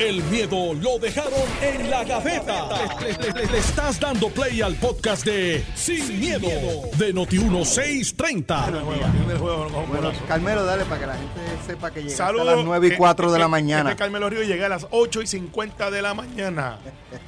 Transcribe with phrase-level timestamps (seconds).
[0.00, 2.68] El miedo lo dejaron en la gaveta.
[3.02, 6.48] Le, le- le- le estás dando play al podcast de Sin, miedo,
[6.96, 8.82] de Noti1630.
[9.38, 13.30] Bueno, Carmelo, dale para que la gente sepa que llega a las 9 y 4
[13.30, 13.90] de la Este- mañana.
[13.90, 16.78] Este Carmelo Río llega a las 8 y 50 de la mañana.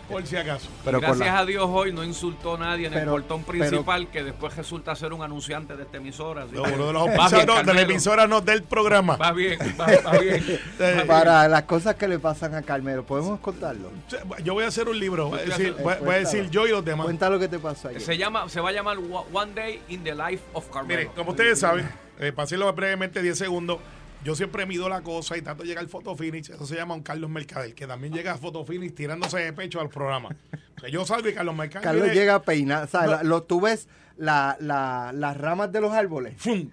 [0.09, 0.69] Por si acaso.
[0.85, 4.09] Pero Gracias la- a Dios hoy no insultó a nadie en el portón pero- principal
[4.11, 6.47] que después resulta ser un anunciante de esta emisora.
[6.51, 9.17] No, que- de los bien, de la emisora, no del programa.
[9.17, 10.43] Va bien, va, va bien.
[10.79, 13.91] Eh, Para las cosas que le pasan a Carmelo, ¿podemos contarlo?
[14.45, 15.29] Yo voy a hacer un libro.
[15.29, 17.05] Voy a decir, voy a- voy a decir yo y los demás.
[17.05, 18.01] Cuenta lo que te pasó ayer.
[18.01, 18.99] Se llama, se va a llamar
[19.33, 21.01] One Day in the Life of Carmelo.
[21.01, 21.89] Mire, como ustedes saben,
[22.19, 23.79] eh, para hacerlo brevemente 10 segundos,
[24.25, 26.51] yo siempre mido la cosa y trato de llegar al photo finish.
[26.51, 29.81] Eso se llama un Carlos Mercader, que también llega a photo finish tirándose de pecho
[29.81, 30.29] al programa.
[30.77, 31.83] O sea, yo salgo y Carlos Mercader.
[31.85, 32.89] Carlos viene, llega a peinar,
[33.25, 36.35] lo, tú ves la, la- las ramas de los árboles.
[36.39, 36.71] ¡fum!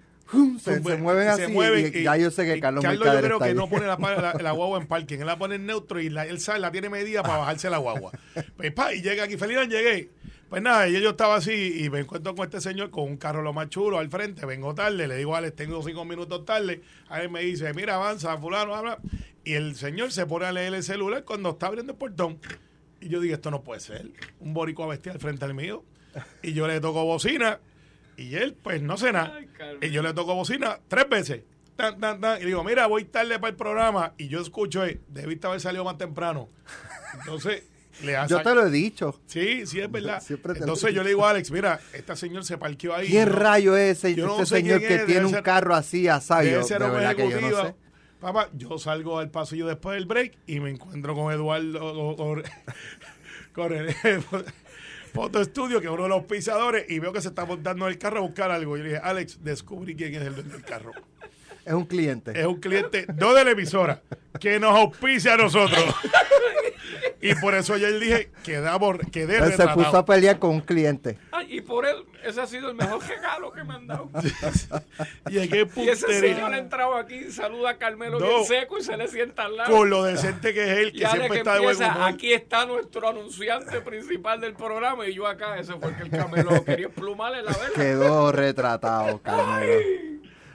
[0.60, 3.36] Se, mueven así mueven y, ya yo sé que y Carlos, Carlos Mercader yo creo
[3.38, 3.56] está que ahí.
[3.56, 6.26] no pone la, la- la guagua en parking, él la pone en neutro y la-
[6.26, 8.12] él sabe, la tiene medida para bajarse la guagua.
[8.56, 10.10] Pues, pa, y llega aquí, feliz llegué.
[10.48, 13.40] Pues nada, y yo estaba así y me encuentro con este señor con un carro
[13.40, 17.22] lo más chulo al frente, vengo tarde, le digo Alex, tengo cinco minutos tarde, a
[17.22, 18.98] él me dice, mira, avanza, fulano, habla.
[19.44, 22.38] Y el señor se pone a leer el celular cuando está abriendo el portón.
[23.00, 24.10] Y yo digo, esto no puede ser.
[24.40, 25.84] Un boricua vestido al frente al mío.
[26.42, 27.60] Y yo le toco bocina.
[28.16, 29.34] Y él, pues, no sé nada.
[29.36, 29.48] Ay.
[29.82, 31.42] Y yo le toco bocina tres veces.
[31.76, 32.42] Tan, tan, tan.
[32.42, 34.12] Y digo, mira, voy tarde para el programa.
[34.18, 36.50] Y yo escucho, eh, debiste haber salido más temprano.
[37.18, 37.64] Entonces,
[38.04, 38.34] le hace.
[38.34, 39.18] Yo te lo he dicho.
[39.26, 40.20] Sí, sí, es verdad.
[40.26, 43.08] Siempre te lo Entonces yo le digo a Alex, mira, este señor se parqueó ahí.
[43.08, 45.42] ¿Quién Yo- rayo es ese yo no este sé señor que es, tiene un ser-
[45.42, 46.42] carro así asado?
[46.42, 47.74] Debe Yo, ser de verdad que yo no sé.
[48.20, 52.16] Papá, yo salgo al pasillo después del break y me encuentro con Eduardo
[53.54, 53.94] con el
[55.12, 57.98] foto estudio, que es uno de los pisadores, y veo que se está montando el
[57.98, 58.76] carro a buscar algo.
[58.76, 60.92] Y le dije, Alex, descubrí quién es el dueño del carro.
[61.70, 62.32] Es un cliente.
[62.34, 64.02] Es un cliente, no de la emisora,
[64.40, 65.78] que nos auspicia a nosotros.
[67.22, 71.16] y por eso ayer dije, quedamos, quedé Él se puso a pelear con un cliente.
[71.30, 74.10] Ay, y por él, ese ha sido el mejor regalo que me han dado.
[75.30, 78.26] Llegué Y ese señor ha entrado aquí, saluda a Carmelo No.
[78.26, 79.70] bien seco y se le sienta al lado.
[79.76, 81.94] Con lo decente que es él, Y que ahora siempre que está de buen empieza,
[81.96, 82.08] humor.
[82.08, 86.10] aquí está nuestro anunciante principal del programa y yo acá, ese fue el que el
[86.10, 87.74] Carmelo quería plumarle la vela.
[87.76, 89.80] Quedó retratado, Carmelo.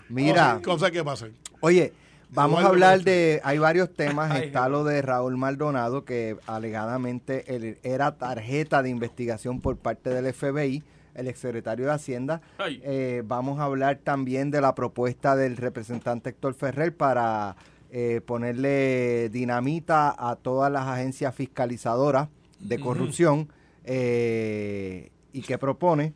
[0.09, 1.33] Mira, Cosas, que pasan.
[1.61, 1.93] oye,
[2.29, 7.55] vamos a hablar de, hay varios temas, Ay, está lo de Raúl Maldonado, que alegadamente
[7.55, 10.83] él era tarjeta de investigación por parte del FBI,
[11.15, 12.41] el exsecretario de Hacienda.
[12.67, 17.55] Eh, vamos a hablar también de la propuesta del representante Héctor Ferrer para
[17.91, 22.27] eh, ponerle dinamita a todas las agencias fiscalizadoras
[22.59, 23.49] de corrupción
[23.85, 26.13] eh, y que propone.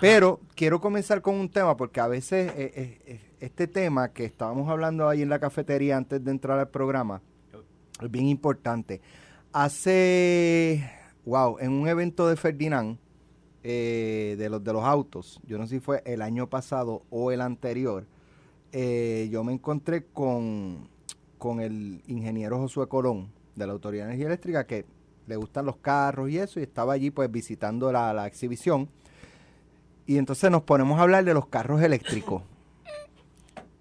[0.00, 4.24] Pero quiero comenzar con un tema porque a veces eh, eh, eh, este tema que
[4.24, 7.20] estábamos hablando ahí en la cafetería antes de entrar al programa
[8.00, 9.00] es bien importante.
[9.52, 10.88] Hace,
[11.24, 12.98] wow, en un evento de Ferdinand,
[13.64, 17.32] eh, de los de los autos, yo no sé si fue el año pasado o
[17.32, 18.06] el anterior,
[18.70, 20.88] eh, yo me encontré con,
[21.38, 24.84] con el ingeniero Josué Colón de la Autoridad de Energía Eléctrica que
[25.26, 28.88] le gustan los carros y eso, y estaba allí pues visitando la, la exhibición.
[30.08, 32.42] Y entonces nos ponemos a hablar de los carros eléctricos.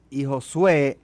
[0.10, 1.00] Y Josué,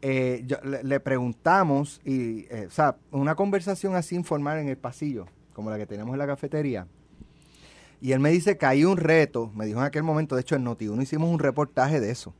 [0.00, 0.42] eh,
[0.82, 5.76] le, preguntamos, y, eh, o sea, una conversación así informal en el pasillo, como la
[5.76, 6.86] que tenemos en la cafetería.
[8.00, 10.56] Y él me dice que hay un reto, me dijo en aquel momento, de hecho
[10.56, 12.32] en Noti1 hicimos un reportaje de eso,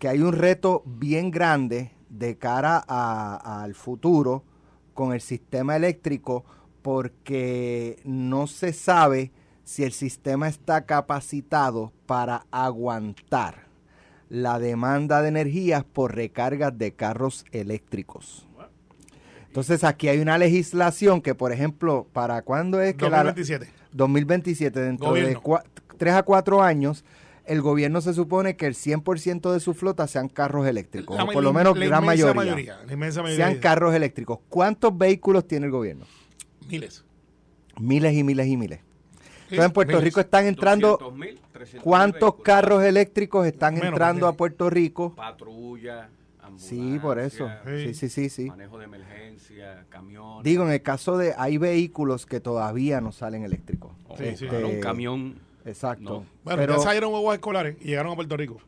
[0.00, 4.42] que hay un reto bien grande de cara al futuro
[4.92, 6.44] con el sistema eléctrico
[6.82, 9.30] porque no se sabe
[9.68, 13.66] si el sistema está capacitado para aguantar
[14.30, 18.46] la demanda de energías por recargas de carros eléctricos.
[19.48, 23.24] Entonces aquí hay una legislación que, por ejemplo, ¿para cuándo es que la...
[23.24, 23.68] 2027.
[23.92, 25.42] 2027, dentro de Gobierno.
[25.42, 25.62] cua-
[25.98, 27.04] tres a cuatro años,
[27.44, 31.26] el gobierno se supone que el 100% de su flota sean carros eléctricos, La- o
[31.30, 33.46] por lo menos la gran inmensa mayoría, La inmensa mayoría.
[33.48, 34.38] sean carros eléctricos.
[34.48, 36.06] ¿Cuántos vehículos tiene el gobierno?
[36.70, 37.04] Miles.
[37.78, 38.80] Miles y miles y miles.
[39.50, 40.00] Entonces en Puerto.
[40.00, 42.44] Rico están entrando, 200.000, 300.000 ¿cuántos vehículos.
[42.44, 45.14] carros eléctricos están Menos, entrando a Puerto Rico?
[45.14, 46.08] Patrulla.
[46.56, 47.48] Sí, por eso.
[47.66, 47.88] Sí.
[47.88, 48.44] Sí, sí, sí, sí.
[48.46, 50.44] Manejo de emergencia, camiones.
[50.44, 53.92] Digo, en el caso de, hay vehículos que todavía no salen eléctricos.
[54.08, 54.46] Oh, Sí, sí.
[54.46, 55.34] claro, un camión.
[55.66, 56.02] Exacto.
[56.04, 56.26] No.
[56.44, 58.58] Bueno, Pero, ya salieron huevos escolares y llegaron a Puerto Rico.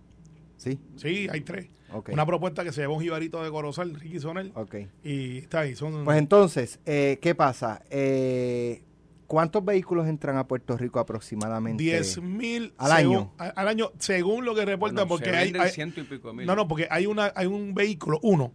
[0.57, 1.69] sí, Sí, hay tres.
[2.13, 4.77] Una propuesta que se llevó un jibarito de Corozal, Ricky Sonel, ok.
[5.03, 5.75] y está ahí.
[5.75, 7.83] Son, Pues entonces, eh, ¿qué pasa?
[7.91, 8.83] Eh,
[9.31, 11.81] ¿Cuántos vehículos entran a Puerto Rico aproximadamente?
[11.85, 13.33] 10 mil Al año.
[13.39, 16.35] Al año, según lo que reportan, Bueno, se porque hay, hay- ciento y pico de
[16.35, 16.47] mil.
[16.49, 18.51] No, no, porque hay una hay un vehículo, uno,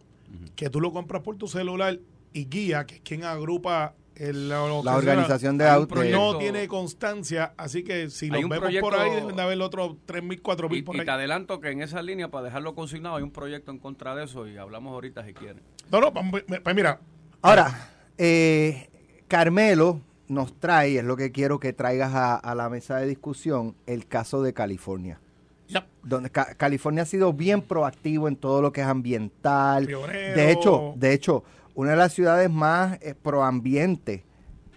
[0.57, 1.97] que tú lo compras por tu celular
[2.33, 6.05] y guía, que es quien agrupa el, lo La organización de autos.
[6.11, 9.95] No tiene constancia, así que si un vemos proyecto- por ahí, deben de haber otros
[10.05, 11.05] 3.000, 4.000 Y, por y ahí.
[11.05, 14.25] te adelanto que en esa línea, para dejarlo consignado, hay un proyecto en contra de
[14.25, 15.61] eso y hablamos ahorita si quieren.
[15.89, 16.99] No, no, pues pues mira,
[17.41, 18.89] Ahora, eh,
[19.29, 23.75] Carmelo nos trae, es lo que quiero que traigas a, a la mesa de discusión,
[23.85, 25.19] el caso de California.
[26.03, 29.87] Donde Ca- California ha sido bien proactivo en todo lo que es ambiental.
[29.87, 30.35] Pionero.
[30.35, 31.43] De hecho, de hecho,
[31.73, 34.23] una de las ciudades más eh, proambiente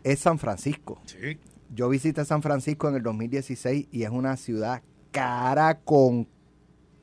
[0.02, 1.00] es San Francisco.
[1.04, 1.38] sí,
[1.74, 6.26] Yo visité San Francisco en el 2016 y es una ciudad cara con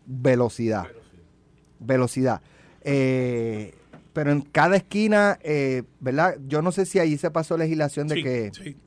[0.08, 0.88] velocidad.
[1.80, 2.42] Velocidad.
[2.82, 3.76] Eh,
[4.16, 6.38] pero en cada esquina, eh, ¿verdad?
[6.48, 8.78] Yo no sé si ahí se pasó legislación de sí, que sí.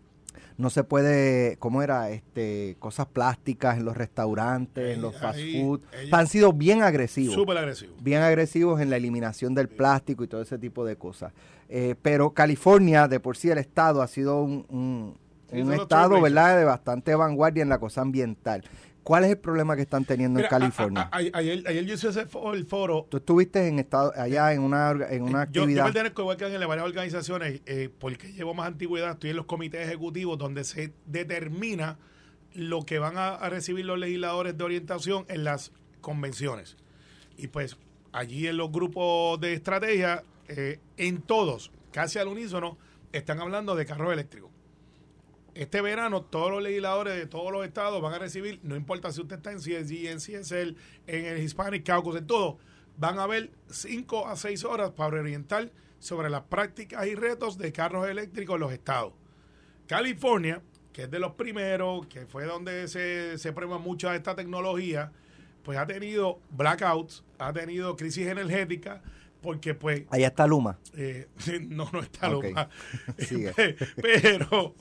[0.56, 2.08] no se puede, ¿cómo era?
[2.10, 5.80] Este, cosas plásticas en los restaurantes, en los fast ahí- food.
[6.10, 7.92] Han sido bien agresivos súper agresivo.
[8.00, 11.32] bien agresivos en la eliminación del plástico y todo ese tipo de cosas.
[11.68, 16.20] Eh, pero California, de por sí el estado, ha sido un, un- Sí, estado.
[16.20, 18.62] ¿verdad?, de bastante vanguardia en la cosa ambiental.
[19.08, 21.08] ¿Cuál es el problema que están teniendo Mira, en California?
[21.10, 24.52] a- a- a- ayer, ayer yo hice ese el foro Tú estuviste en estado, allá
[24.52, 25.84] en una, en una Eh, Yo, yo actividad.
[25.84, 29.80] pertenezco igual que a varias organizaciones, eh, porque llevo más antigüedad, estoy en los comités
[29.88, 31.96] ejecutivos donde se determina
[32.52, 35.72] lo que van a, a recibir los legisladores de orientación en las
[36.02, 36.76] convenciones.
[37.38, 37.78] Y pues
[38.12, 42.76] allí en los grupos de estrategia, eh, en todos, casi al unísono,
[43.12, 44.50] están hablando de carros eléctricos.
[45.58, 49.20] Este verano todos los legisladores de todos los estados van a recibir, no importa si
[49.20, 50.76] usted está en CSG, en CSL,
[51.08, 52.58] en el Hispanic Caucus, en todo,
[52.96, 57.72] van a ver 5 a 6 horas para orientar sobre las prácticas y retos de
[57.72, 59.14] carros eléctricos en los estados.
[59.88, 60.62] California,
[60.92, 65.10] que es de los primeros, que fue donde se, se prueba mucha esta tecnología,
[65.64, 69.02] pues ha tenido blackouts, ha tenido crisis energética,
[69.40, 70.78] porque pues Allá está Luma.
[70.94, 71.28] eh,
[71.68, 72.68] no, no está loca.
[73.18, 73.52] Sigue.
[74.02, 74.74] Pero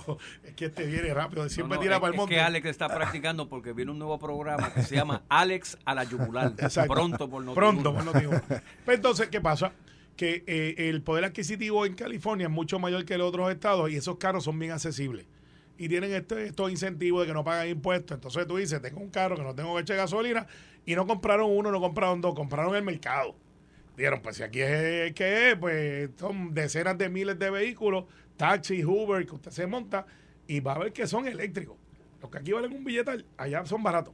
[0.44, 2.36] es que este viene rápido, siempre No, no, tira es, para el es monte.
[2.36, 6.04] que Alex está practicando porque viene un nuevo programa que se llama Alex a la
[6.04, 6.54] yugular.
[6.58, 6.94] Exacto.
[6.94, 7.54] Pronto por Noti1.
[7.54, 8.62] Pronto, por Noti1.
[8.86, 9.72] Pues entonces, ¿qué pasa?
[10.16, 13.96] Que eh, el poder adquisitivo en California es mucho mayor que en otros estados y
[13.98, 15.28] esos carros son bien accesibles.
[15.78, 18.16] Y tienen este- estos incentivos de que no pagan impuestos.
[18.16, 20.48] Entonces tú dices, tengo un carro que no tengo que echar gasolina
[20.88, 23.36] y no compraron uno, no compraron dos, compraron el mercado.
[23.98, 28.06] Dijeron, pues si aquí es que es, pues son decenas de miles de vehículos,
[28.38, 30.06] taxis, Uber, que usted se monta
[30.46, 31.78] y va a ver que son eléctricos.
[32.22, 34.14] Los que aquí valen un billetal, allá son baratos.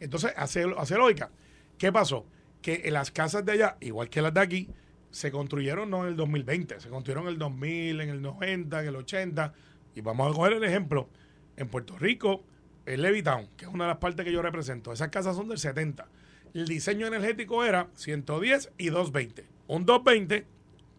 [0.00, 1.30] Entonces, hace, hace lógica.
[1.78, 2.26] ¿Qué pasó?
[2.60, 4.68] Que las casas de allá, igual que las de aquí,
[5.10, 8.88] se construyeron no en el 2020, se construyeron en el 2000, en el 90, en
[8.88, 9.54] el 80.
[9.94, 11.08] Y vamos a coger el ejemplo.
[11.56, 12.44] En Puerto Rico,
[12.84, 15.56] en Levittown, que es una de las partes que yo represento, esas casas son del
[15.56, 16.06] 70.
[16.56, 19.44] El diseño energético era 110 y 220.
[19.66, 20.46] Un 220,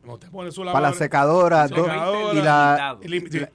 [0.02, 2.98] cuando usted pone su Para la lavadora- secadora, Secadora, y la,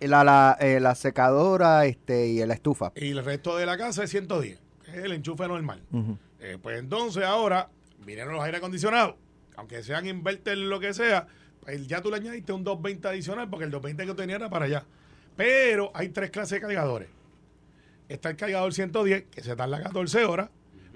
[0.01, 2.91] la, la, eh, la secadora este, y la estufa.
[2.97, 5.81] y el resto de la casa es 110, que es el enchufe normal.
[6.41, 7.69] Eh, pues entonces ahora
[8.05, 9.15] vinieron los aire acondicionados,
[9.55, 11.29] aunque sean inverter lo que sea,
[11.61, 14.65] pues ya tú le añadiste un 220 adicional porque el 220 que tenía era para
[14.65, 14.85] allá.
[15.37, 17.09] Pero hay tres clases de cargadores.
[18.09, 20.51] Está el cargador 110, que se tarda 14 horas.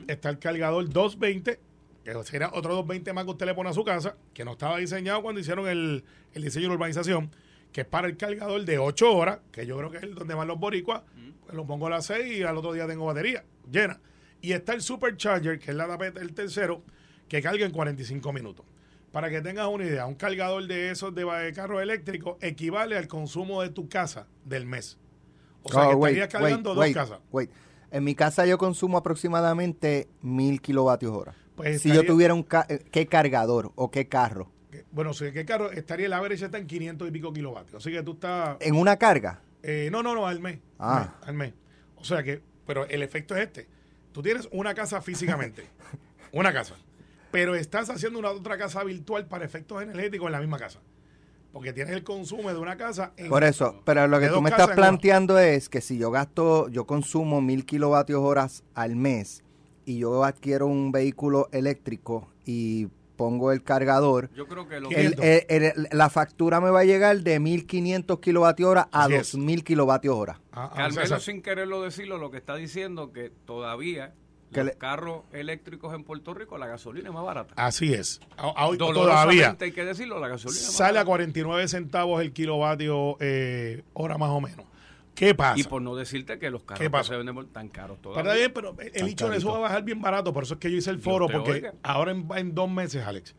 [0.07, 1.59] Está el cargador 220,
[2.05, 4.79] que será otro 220 más que usted le pone a su casa, que no estaba
[4.79, 7.31] diseñado cuando hicieron el, el diseño de la urbanización,
[7.73, 10.35] que es para el cargador de 8 horas, que yo creo que es el donde
[10.35, 11.03] van los boricuas,
[11.43, 14.01] pues lo pongo a las 6 y al otro día tengo batería llena.
[14.41, 16.83] Y está el supercharger, que es la tapeta el tercero,
[17.29, 18.65] que carga en 45 minutos.
[19.11, 23.09] Para que tengas una idea, un cargador de esos de de carro eléctrico equivale al
[23.09, 24.99] consumo de tu casa del mes.
[25.63, 27.19] O sea, Oh, que wait, estarías cargando wait, dos wait, casas.
[27.97, 31.35] En mi casa yo consumo aproximadamente mil kilovatios hora.
[31.55, 35.33] Pues si yo tuviera un ca- eh, qué cargador o qué carro Que- Bueno, si
[35.33, 37.83] qué carro estaría el average está en 500 y pico kilovatios.
[37.83, 38.59] Así que tú estás.
[38.61, 39.41] en una carga.
[39.63, 40.59] eh, no, no, no, al mes.
[40.79, 40.99] Ah.
[40.99, 41.55] Al mes, al mes.
[41.97, 43.67] O sea que, pero el efecto es este.
[44.13, 45.65] Tú tienes una casa físicamente,
[46.33, 46.75] una casa,
[47.31, 50.81] pero estás haciendo una otra casa virtual para efectos energéticos en la misma casa.
[51.57, 54.51] Porque tienes el consumo de una casa en Por eso, pero lo que tú me
[54.51, 59.43] estás planteando es que si yo gasto, yo consumo mil kilovatios horas al mes
[59.87, 65.01] y yo adquiero un vehículo eléctrico y pongo el cargador, Yo creo que lo ¿Qué
[65.07, 65.47] el- es?
[65.49, 69.33] el- el- la factura me va a llegar de 1500 kilovatios hora a Así es.
[69.33, 70.39] 2000 kilovatios hora.
[70.53, 71.25] Ah, ah, Carmelo, exacto.
[71.25, 74.13] sin quererlo decirlo, lo que está diciendo que todavía
[74.53, 77.53] Que los le- carros eléctricos en Puerto Rico, la gasolina es más barata.
[77.57, 78.21] Así es.
[78.37, 81.07] A- a- hoy todavía hay que decirlo, la gasolina es más sale a barata.
[81.07, 84.65] 49 centavos el kilovatio eh, hora más o menos.
[85.15, 85.59] ¿Qué pasa?
[85.59, 88.23] Y por no decirte que los carros ¿Qué que se venden tan caros todavía.
[88.23, 90.33] está bien, pero el hecho de eso va a bajar bien barato.
[90.33, 91.75] Por eso es que yo hice el foro, porque oiga.
[91.83, 93.35] ahora en, en dos meses, Alex.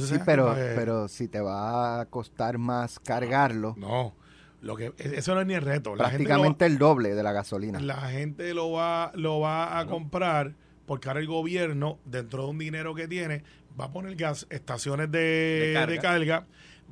[0.00, 4.14] Sí, pero, que- pero si te va a costar más cargarlo, No,
[4.62, 5.94] lo que, eso no es ni el reto.
[5.96, 7.78] La gente lo va- prácticamente el doble de la gasolina.
[7.80, 10.54] la gente lo va, lo va a comprar
[10.86, 13.42] porque ahora el gobierno, dentro de un dinero que tiene,
[13.78, 15.92] va a poner gas, estaciones de, De carga.
[15.92, 16.46] de carga,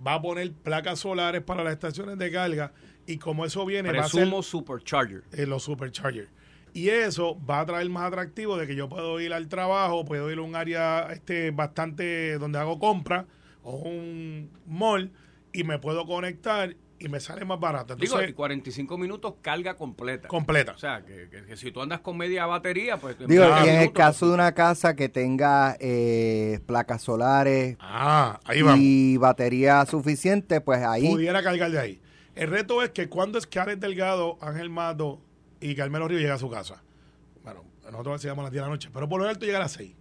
[0.06, 2.72] va a poner placas solares para las estaciones de carga
[3.06, 5.22] y como eso viene, va a ser Presumo Supercharger.
[5.32, 6.28] eh, los superchargers.
[6.72, 10.30] Y eso va a traer más atractivo de que yo puedo ir al trabajo, puedo
[10.30, 13.26] ir a un área este bastante donde hago compra
[13.64, 15.10] o un mall
[15.52, 17.96] y me puedo conectar y me sale más barato.
[17.96, 20.28] Digo, Entonces, y 45 minutos carga completa.
[20.28, 20.72] completa.
[20.72, 23.16] O sea, que, que- que si tú andas con media batería, pues...
[23.20, 27.02] en Digo, 20 y en el caso de pues, una casa que tenga eh, placas
[27.02, 28.78] solares Ah, ahí vamos.
[28.82, 32.00] y batería suficiente, pues ahí pudiera cargar de ahí.
[32.34, 35.20] El reto es que cuando es que Alex Delgado, Ángel Mato
[35.60, 36.82] y Carmelo Río llega a su casa.
[37.42, 39.62] Bueno, nosotros decíamos a las 10 de la noche, pero por lo alto llega a
[39.62, 39.92] las 6.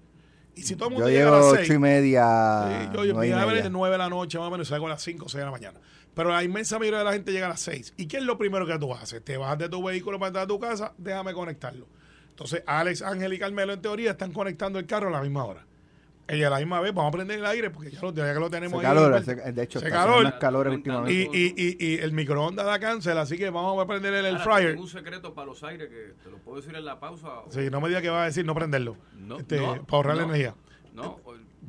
[0.56, 2.90] Y si todo el mundo yo llega llego a las ocho 6, y media, Sí,
[2.94, 3.64] yo, yo nueve y me media.
[3.64, 5.40] de 9 de la noche más o menos y salgo a las 5 o 6
[5.40, 5.80] de la mañana.
[6.20, 7.94] Pero la inmensa mayoría de la gente llega a las 6.
[7.96, 9.24] ¿Y qué es lo primero que tú haces?
[9.24, 11.88] Te bajas de tu vehículo para entrar a tu casa, déjame conectarlo.
[12.32, 15.66] Entonces, Alex, Ángel y Carmelo en teoría están conectando el carro a la misma hora.
[16.28, 18.40] Ella a la misma vez, vamos a prender el aire porque ya lo, ya que
[18.42, 18.94] lo tenemos Hace ahí.
[18.96, 19.32] calor, Alberto.
[19.32, 20.40] hace- de hecho, Hace está calor.
[20.40, 21.14] calor últimamente.
[21.14, 24.36] Y, y, y, y el microondas da cáncer, así que vamos a prender el, el
[24.36, 24.70] ahora, fryer.
[24.72, 27.28] tengo un secreto para los aires que te lo puedo decir en la pausa.
[27.30, 28.98] o- Sí, no me diga que va a decir no prenderlo.
[29.16, 30.24] No, Este, no, para ahorrar no.
[30.24, 30.54] energía.
[30.94, 31.18] No,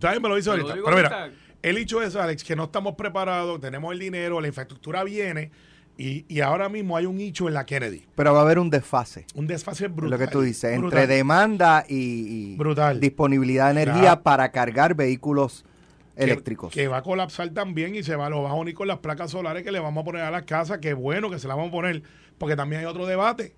[0.01, 0.75] También me lo lo ahorita.
[0.75, 1.37] digo Pero mira, ahorita.
[1.63, 5.51] El hecho es, Alex, que no estamos preparados, tenemos el dinero, la infraestructura viene
[5.99, 8.05] y, y ahora mismo hay un hecho en la Kennedy.
[8.15, 10.11] Pero va a haber un desfase, Un desfase es brutal.
[10.19, 11.01] lo que tú dices, brutal.
[11.03, 13.01] entre demanda y, y Brutal.
[13.01, 14.23] disponibilidad de energía Claro.
[14.23, 15.65] para cargar vehículos
[16.17, 16.73] que- eléctricos.
[16.73, 19.31] Que va a colapsar también y se va, lo va a unir con las placas
[19.33, 20.79] solares que le vamos a poner a las casas.
[20.79, 22.03] Qué bueno que se las vamos a poner,
[22.39, 23.55] porque también hay otro debate.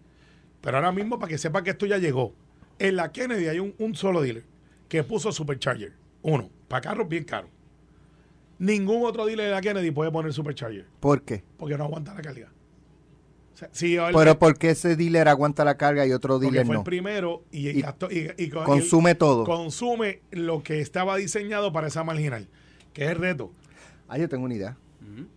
[0.61, 2.35] Pero ahora mismo, para que sepa que esto ya llegó,
[2.79, 4.45] en la Kennedy hay un, un solo dealer
[4.89, 5.93] que puso Supercharger.
[6.23, 7.51] Uno, para carros bien caros.
[8.63, 11.43] Ningún otro dealer de la Kennedy puede poner Supercharger, ¿Por qué?
[11.57, 12.53] porque no aguanta la carga.
[13.55, 16.47] O sea, sí, el- Pero ¿por qué ese dealer aguanta la carga y otro porque
[16.47, 16.81] dealer fue no?
[16.83, 19.43] el primero y, Y gastó- y- y- y- Consume todo.
[19.45, 22.47] consume lo que estaba diseñado para esa marginal,
[22.93, 23.51] que es el reto.
[24.09, 24.77] Ah, yo tengo una idea.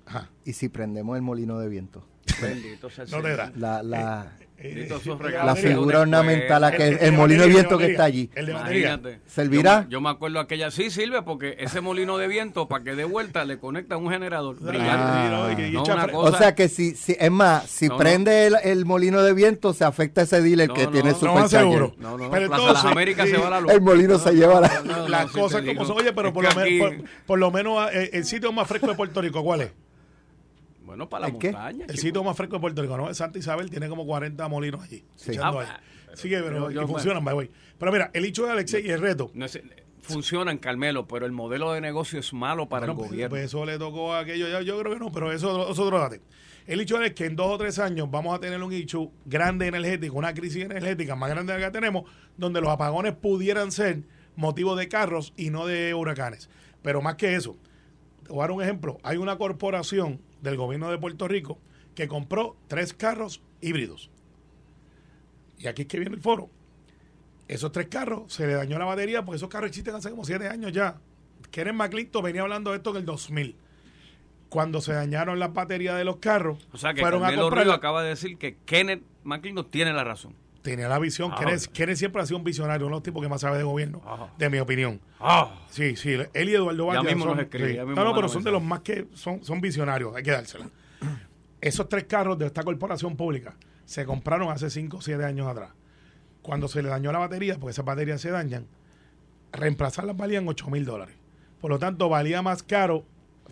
[0.06, 0.30] Ajá.
[0.46, 2.06] ¿Y si prendemos el molino de viento?
[2.42, 3.52] Bendito sea el No te da.
[3.56, 7.50] La, la, Eh, la batería, figura ornamental, la que, El- el, el de molino de
[7.50, 8.30] viento de que está allí.
[8.36, 8.94] El de batería.
[8.94, 9.20] Imagínate.
[9.28, 9.80] ¿Servirá?
[9.82, 10.72] Yo, me- yo me acuerdo aquella.
[10.72, 14.58] Sí, sirve porque ese molino de viento, para que dé vuelta, le conecta un generador.
[14.68, 15.50] Ah.
[15.72, 18.00] No, cosa- O sea que si, si es más, si No, no.
[18.00, 21.16] prende el, el molino de viento, se afecta ese dealer No, que no, tiene no,
[21.16, 21.60] más supercharger.
[21.60, 21.96] seguro.
[21.98, 23.72] No, no, Pero Plaza entonces, sí, se va la luz.
[23.72, 25.98] el molino se lleva la- no, no, las cosas como son.
[25.98, 26.96] Oye, pero Es por que lo, me- aquí- por,
[27.26, 29.72] por lo menos eh, el sitio más fresco de Puerto Rico, ¿cuál es?
[30.86, 31.86] Bueno, para la montaña.
[31.90, 33.14] El sitio más fresco de Puerto Rico, ¿no?
[33.14, 35.04] Santa Isabel tiene como 40 molinos allí.
[35.16, 35.32] Sí.
[35.42, 35.56] Ah, ahí.
[35.58, 37.52] pero- Sí, que, pero, yo- y yo- funcionan, by the way.
[37.78, 39.32] Pero mira, el hecho de Alexei y el reto.
[39.34, 39.60] No es-
[40.02, 43.30] funcionan, Carmelo, pero el modelo de negocio es malo para Bueno, el pues, gobierno.
[43.32, 44.48] pues eso le tocó a aquello.
[44.48, 46.22] Yo, yo creo que no, pero eso, eso es otro debate.
[46.68, 49.68] El hecho es que en dos o tres años vamos a tener un hecho grande
[49.68, 54.04] energético, una crisis energética más grande de la que tenemos, donde los apagones pudieran ser
[54.36, 56.50] motivo de carros y no de huracanes.
[56.82, 57.58] Pero más que eso,
[58.24, 58.98] te voy a dar un ejemplo.
[59.04, 61.60] Hay una corporación del gobierno de Puerto Rico
[61.96, 64.10] que compró tres carros híbridos.
[65.58, 66.50] Y aquí es que viene el foro.
[67.48, 70.48] Esos tres carros se le dañó la batería porque esos carros existen hace como siete
[70.48, 71.00] años ya.
[71.52, 73.56] Kenneth McClinton venía hablando de esto en el 2000.
[74.50, 77.66] Cuando se dañaron las baterías de los carros, o sea que fueron a Carmelo comprar.
[77.66, 80.36] Río acaba de decir que Kenneth McClinton tiene la razón.
[80.66, 81.32] Tenía la visión.
[81.32, 81.74] Ah, Kenneth, bueno.
[81.74, 84.02] Kenneth siempre ha sido un visionario, uno de los tipos que más sabe de gobierno,
[84.04, 84.30] Ajá.
[84.38, 85.00] de mi opinión.
[85.20, 87.76] Ah, Sí, sí, él y Eduardo Ya Valle mismo son, nos escribe, sí.
[87.76, 90.32] ya mismo No, no, pero son de los más que son, son visionarios, hay que
[90.32, 90.68] dársela.
[91.62, 93.56] Esos tres carros de esta corporación pública
[93.86, 95.70] se compraron hace 5 o 7 años atrás.
[96.42, 98.66] Cuando se le dañó la batería, porque esas baterías se dañan,
[99.52, 101.16] reemplazarlas valían 8 mil dólares.
[101.62, 103.04] Por lo tanto, valía más caro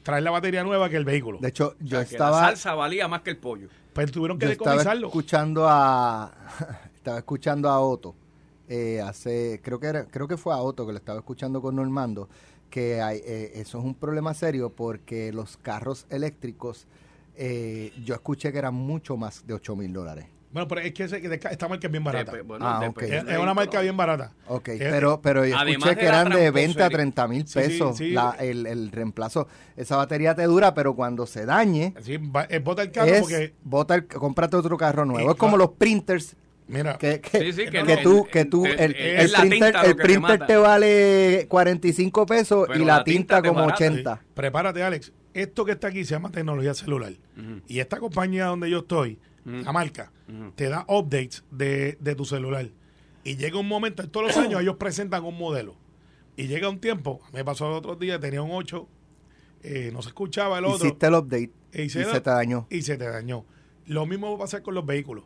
[0.04, 1.38] traer la batería nueva que el vehículo.
[1.40, 3.70] De hecho, o yo sea, que estaba, la salsa valía más que el pollo.
[3.94, 5.08] Pero tuvieron que yo estaba decomisarlo.
[5.08, 6.32] escuchando a
[7.04, 8.16] estaba escuchando a Otto
[8.70, 11.76] eh, hace creo que era, creo que fue a Otto que lo estaba escuchando con
[11.76, 12.30] Normando
[12.70, 16.88] que hay, eh, eso es un problema serio porque los carros eléctricos
[17.36, 20.26] eh, yo escuché que eran mucho más de 8 mil dólares.
[20.52, 22.32] Bueno, pero es que esta marca es bien barata.
[22.32, 22.92] Depe- bueno, Ah.
[23.02, 24.32] Es, una marca bien barata.
[24.48, 26.90] Ok, Eh, pero, pero yo escuché que eran de 20 a tramposería.
[26.90, 28.12] 30 mil Sí, sí, pesos sí.
[28.12, 29.48] la- el, el reemplazo.
[29.76, 33.96] Esa batería te dura, pero cuando se dañe, eh, bota el carro es, porque, bota
[33.96, 35.32] el- cómprate otro carro nuevo.
[35.32, 36.36] Es como los printers
[36.74, 39.20] mira, que, que, Sí, sí, que que no, tú, en- que tú, en- el, en-
[39.20, 44.22] el printer, el te vale 45 pesos Pero y la, la tinta, como barata, 80.
[44.34, 45.12] prepárate, Alex.
[45.34, 47.14] Esto que está aquí se llama tecnología celular.
[47.68, 50.12] Y esta compañía donde yo estoy la marca,
[50.56, 52.68] te da updates de, de tu celular.
[53.24, 55.76] Y llega un momento, todos los años ellos presentan un modelo.
[56.36, 58.88] Y llega un tiempo, me pasó el otro día, tenía un 8,
[59.64, 60.88] eh, no se escuchaba el otro.
[60.88, 62.68] Hiciste el update e y se te dañó.
[62.70, 63.46] Y se te dañó.
[63.86, 65.24] Lo mismo va a pasar con los vehículos.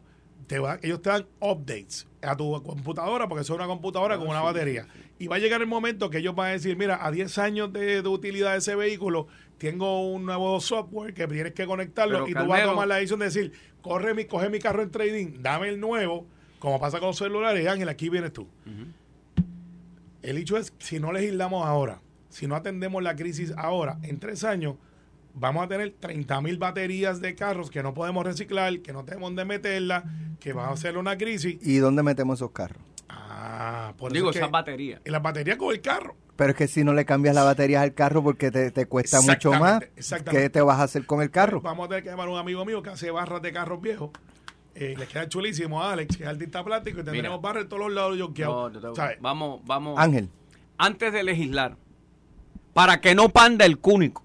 [0.47, 4.27] Te va, ellos te dan updates a tu computadora, porque es una computadora Ah, con
[4.29, 4.87] una batería.
[5.19, 7.73] Y va a llegar el momento que ellos van a decir, mira, a 10 años
[7.73, 9.27] de, de utilidad de ese vehículo,
[9.57, 12.95] tengo un nuevo software que tienes que conectarlo Pero, y tú vas a tomar la
[12.95, 13.51] decisión de decir,
[13.81, 16.25] corre mi, coge mi carro en trading, dame el nuevo,
[16.59, 18.47] como pasa con los celulares, Ángel, aquí vienes tú.
[20.21, 24.43] El hecho es, si no legislamos ahora, si no atendemos la crisis ahora, en tres
[24.43, 24.75] años
[25.39, 29.27] vamos a tener 30 mil baterías de carros que no podemos reciclar, que no tenemos
[29.29, 30.03] dónde meterla,
[30.39, 31.57] que va a ser una crisis.
[31.61, 32.81] ¿Y dónde metemos esos carros?
[33.09, 35.01] Ah, por Digo, eso esas baterías.
[35.05, 36.15] en las baterías con el carro.
[36.35, 39.21] Pero es que si no le cambias la batería al carro porque te, te cuesta
[39.21, 39.81] mucho más.
[40.29, 41.61] ¿qué te vas a hacer con el carro?
[41.61, 44.11] Vamos a tener que llamar a un amigo mío que hace barras de carros viejos.
[44.75, 47.81] Eh, le queda chulísimo a Alex, que es artista plástico, y tendremos barras de todos
[47.85, 49.17] los lados No, yo te- ¿sabes?
[49.19, 49.97] vamos, vamos.
[49.97, 50.29] Ángel,
[50.77, 51.75] Antes de legislar,
[52.73, 54.23] para que no panda el cúnico.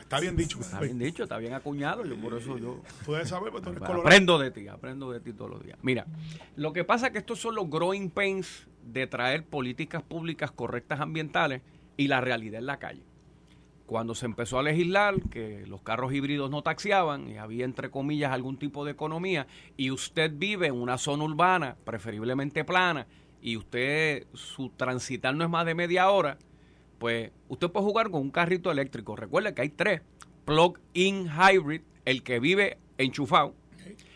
[0.00, 0.58] Está bien dicho.
[0.60, 2.04] Está bien dicho, está bien acuñado.
[2.04, 5.50] Yo por eso yo debes saber, tú eres aprendo de ti, aprendo de ti todos
[5.50, 5.78] los días.
[5.82, 6.06] Mira,
[6.56, 11.00] lo que pasa es que estos son los growing pains de traer políticas públicas correctas
[11.00, 11.62] ambientales
[11.96, 13.02] y la realidad en la calle.
[13.86, 18.32] Cuando se empezó a legislar que los carros híbridos no taxiaban y había entre comillas
[18.32, 23.06] algún tipo de economía y usted vive en una zona urbana, preferiblemente plana,
[23.42, 26.38] y usted su transitar no es más de media hora,
[27.02, 29.16] pues usted puede jugar con un carrito eléctrico.
[29.16, 30.02] Recuerde que hay tres.
[30.44, 33.54] Plug-in hybrid, el que vive enchufado.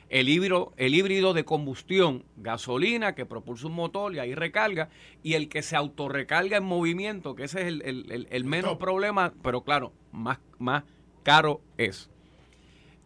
[0.09, 4.88] El híbrido, el híbrido de combustión, gasolina que propulsa un motor y ahí recarga.
[5.25, 8.76] Y el que se autorrecarga en movimiento, que ese es el, el- el- el menos
[8.78, 10.85] problema, pero claro, más, más
[11.25, 12.09] caro es.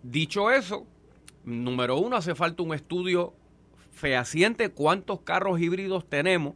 [0.03, 0.87] Dicho eso,
[1.45, 3.33] número uno, hace falta un estudio
[3.93, 6.55] fehaciente cuántos carros híbridos tenemos,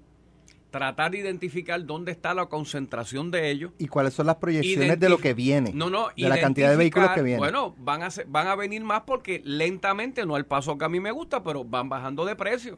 [0.79, 3.71] tratar de identificar dónde está la concentración de ellos.
[3.79, 5.71] ¿y cuáles son las proyecciones de lo que viene?
[5.73, 7.39] No, no, de la cantidad de vehículos que vienen.
[7.39, 10.89] Bueno, van a, ser- van a venir más porque lentamente, no al paso que a
[10.89, 12.77] mí me gusta, pero van bajando de precio.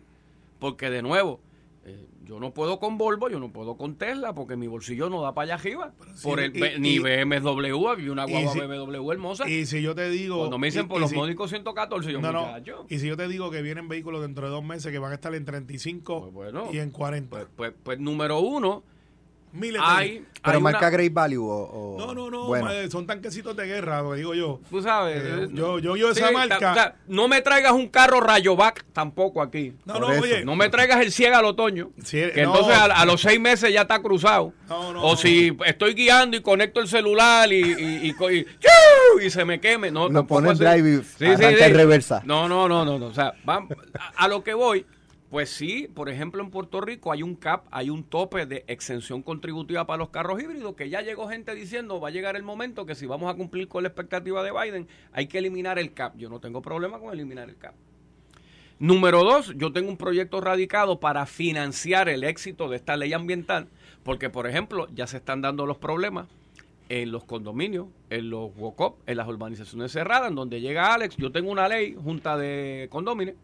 [0.59, 1.41] Porque de nuevo,
[1.87, 5.23] eh, yo no puedo con Volvo, yo no puedo con Tesla, porque mi bolsillo no
[5.23, 5.93] da para allá arriba.
[6.23, 9.49] por el, y- ni y- BMW, había una guagua si- BMW hermosa.
[9.49, 10.39] Y si yo te digo.
[10.39, 12.47] Cuando me dicen y- por los si- módicos 114, yo No, no.
[12.89, 15.15] Y si yo te digo que vienen vehículos dentro de dos meses que van a
[15.15, 16.69] estar en 35 Pues bueno.
[16.73, 17.31] y en 40.
[17.37, 18.83] Pues, pues, pues, número uno,
[19.53, 21.57] Miles de- hay, ¿Pero hay marca una- Great Value o,
[21.95, 22.47] o- No, no, no.
[22.47, 24.61] Bueno, madre, son tanquecitos de guerra, lo que digo yo.
[24.71, 25.17] Tú sabes.
[25.23, 28.85] Eh, eh, yo- yo- yo esa marca- ta- ta- no me traigas un carro Rayovac
[28.93, 29.73] tampoco aquí.
[29.87, 30.23] No, Por no, eso.
[30.23, 30.45] oye.
[30.45, 31.91] No me traigas el ciega al otoño.
[32.05, 32.53] Sí, que no.
[32.55, 34.53] entonces a, a los seis meses ya está cruzado.
[34.69, 35.17] No, no, o no.
[35.17, 38.15] si estoy guiando y conecto el celular y, y,
[39.23, 39.91] y se me queme.
[39.91, 40.65] No, Lo tampoco pone en así.
[40.65, 42.23] drive y en reversa.
[42.25, 42.99] No, no, no, no.
[42.99, 43.07] no.
[43.07, 43.61] O sea, a,
[44.17, 44.85] a lo que voy.
[45.31, 49.23] Pues sí, por ejemplo, en Puerto Rico hay un cap, hay un tope de exención
[49.23, 52.87] contributiva para los carros híbridos, que ya llegó gente diciendo, va a llegar el momento
[52.87, 56.17] que si vamos a cumplir con la expectativa de Biden, hay que eliminar el cap.
[56.17, 57.75] Yo no tengo problema con eliminar el cap.
[58.79, 63.69] Número dos, yo tengo un proyecto radicado para financiar el éxito de esta ley ambiental,
[64.05, 66.29] porque, por ejemplo, ya se están dando los problemas
[66.89, 71.17] en los condominios, en los WOCOP, en las urbanizaciones cerradas, en donde llega Alex.
[71.17, 73.35] Yo tengo una ley, junta de condóminos,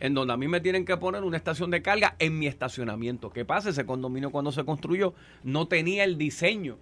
[0.00, 3.30] en donde a mí me tienen que poner una estación de carga en mi estacionamiento.
[3.30, 3.70] ¿Qué pasa?
[3.70, 6.76] Ese condominio cuando se construyó no tenía el diseño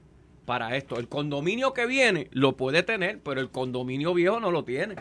[0.44, 0.98] para esto.
[0.98, 4.96] El condominio que viene lo puede tener, pero el condominio viejo no lo tiene.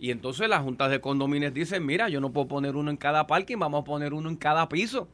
[0.00, 3.26] Y entonces las juntas de condominios dicen, mira, yo no puedo poner uno en cada
[3.26, 5.08] parking, vamos a poner uno en cada piso.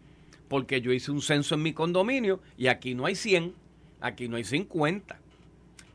[0.48, 3.54] Porque yo hice un censo en mi condominio y aquí no hay 100,
[4.00, 5.18] aquí no hay 50.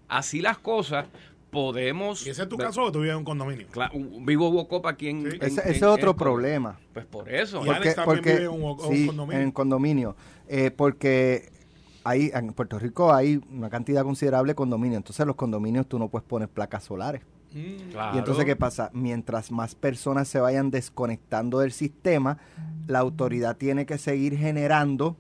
[0.08, 1.06] Así las cosas,
[1.50, 2.26] podemos...
[2.26, 3.68] ¿Y ese es tu caso o tú vives en un condominio?
[3.72, 3.92] Cla-
[4.26, 5.30] vivo Bocop aquí en...
[5.32, 5.38] Sí.
[5.42, 6.80] en- ese, en- es otro en- problema.
[6.94, 7.62] Pues por eso.
[7.64, 7.72] Y ¿no?
[7.74, 9.42] Alex también vive en un- condominio.
[9.42, 10.16] en condominio.
[10.48, 11.52] Eh, porque
[12.04, 14.98] hay, en Puerto Rico hay una cantidad considerable de condominios.
[14.98, 17.22] Entonces, los condominios tú no puedes poner placas solares.
[17.92, 18.16] Claro.
[18.16, 18.92] Y entonces, ¿qué pasa?
[18.94, 22.38] Mientras más personas se vayan desconectando del sistema,
[22.88, 25.18] la autoridad tiene que seguir generando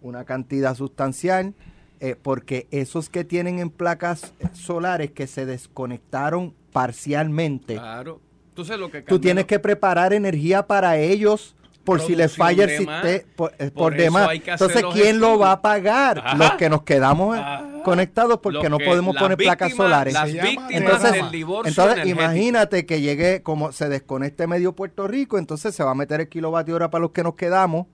[0.00, 1.54] una cantidad sustancial,
[2.00, 8.20] eh, porque esos que tienen en placas solares que se desconectaron parcialmente, Claro.
[8.48, 11.54] Entonces lo que tú tienes que preparar energía para ellos
[11.84, 13.02] por si les falla el sistema
[13.36, 14.28] por, eh, Por por eso demás.
[14.44, 16.18] Entonces, ¿quién lo va a pagar?
[16.18, 16.36] Ajá.
[16.36, 17.64] Los que nos quedamos eh, Ajá.
[17.84, 20.14] conectados porque no podemos poner placas solares.
[20.14, 22.22] Las víctimas Entonces, del divorcio entonces energético.
[22.22, 26.28] imagínate que llegue, como se desconecte medio Puerto Rico, entonces se va a meter el
[26.28, 27.86] kilovatio hora para los que nos quedamos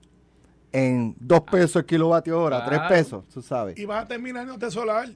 [0.73, 2.87] en dos pesos el kilovatio hora, Claro.
[2.87, 3.77] tres pesos, tú sabes.
[3.77, 5.07] Y vas a terminar en solar.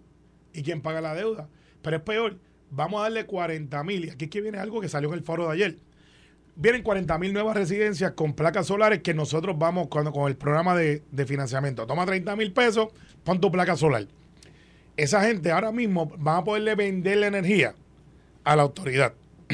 [0.53, 1.49] ¿Y quién paga la deuda?
[1.81, 2.37] Pero es peor.
[2.69, 4.05] vamos a darle 40 mil.
[4.05, 5.77] Y aquí es que viene algo que salió en el foro de ayer.
[6.55, 10.75] Vienen 40 mil nuevas residencias con placas solares que nosotros vamos cuando, con el programa
[10.75, 11.85] de, de financiamiento.
[11.87, 12.87] Toma 30 mil pesos,
[13.23, 14.05] pon tu placa solar.
[14.95, 17.73] Esa gente ahora mismo van a poderle vender la energía
[18.43, 19.13] a la autoridad.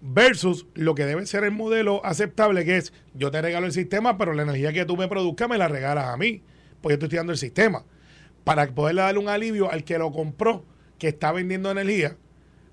[0.00, 4.16] Versus lo que debe ser el modelo aceptable, que es yo te regalo el sistema,
[4.16, 6.42] pero la energía que tú me produzcas me la regalas a mí,
[6.80, 7.84] porque yo estoy estudiando el sistema.
[8.44, 10.64] Para poderle darle un alivio al que lo compró,
[10.98, 12.16] que está vendiendo energía,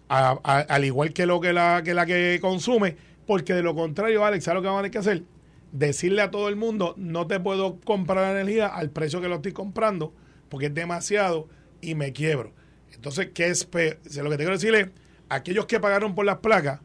[0.08, 4.44] al igual que lo que la, que la que consume, porque de lo contrario, Alex,
[4.44, 5.24] ¿sabes lo que van a tener que hacer?
[5.72, 9.52] Decirle a todo el mundo, no te puedo comprar energía al precio que lo estoy
[9.52, 10.14] comprando,
[10.50, 11.48] porque es demasiado
[11.82, 12.54] y me quiebro.
[12.94, 13.68] Entonces, ¿qué es?
[13.74, 14.90] Lo que te quiero decir es,
[15.28, 16.80] aquellos que pagaron por las placas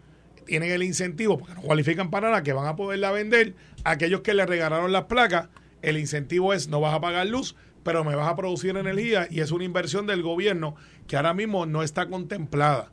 [0.47, 3.55] tienen el incentivo, porque no cualifican para nada, que van a poderla vender.
[3.85, 5.49] Aquellos que le regalaron las placas,
[5.83, 9.41] el incentivo es no vas a pagar luz, pero me vas a producir energía y
[9.41, 10.77] es una inversión del gobierno
[11.07, 12.91] que ahora mismo no está contemplada.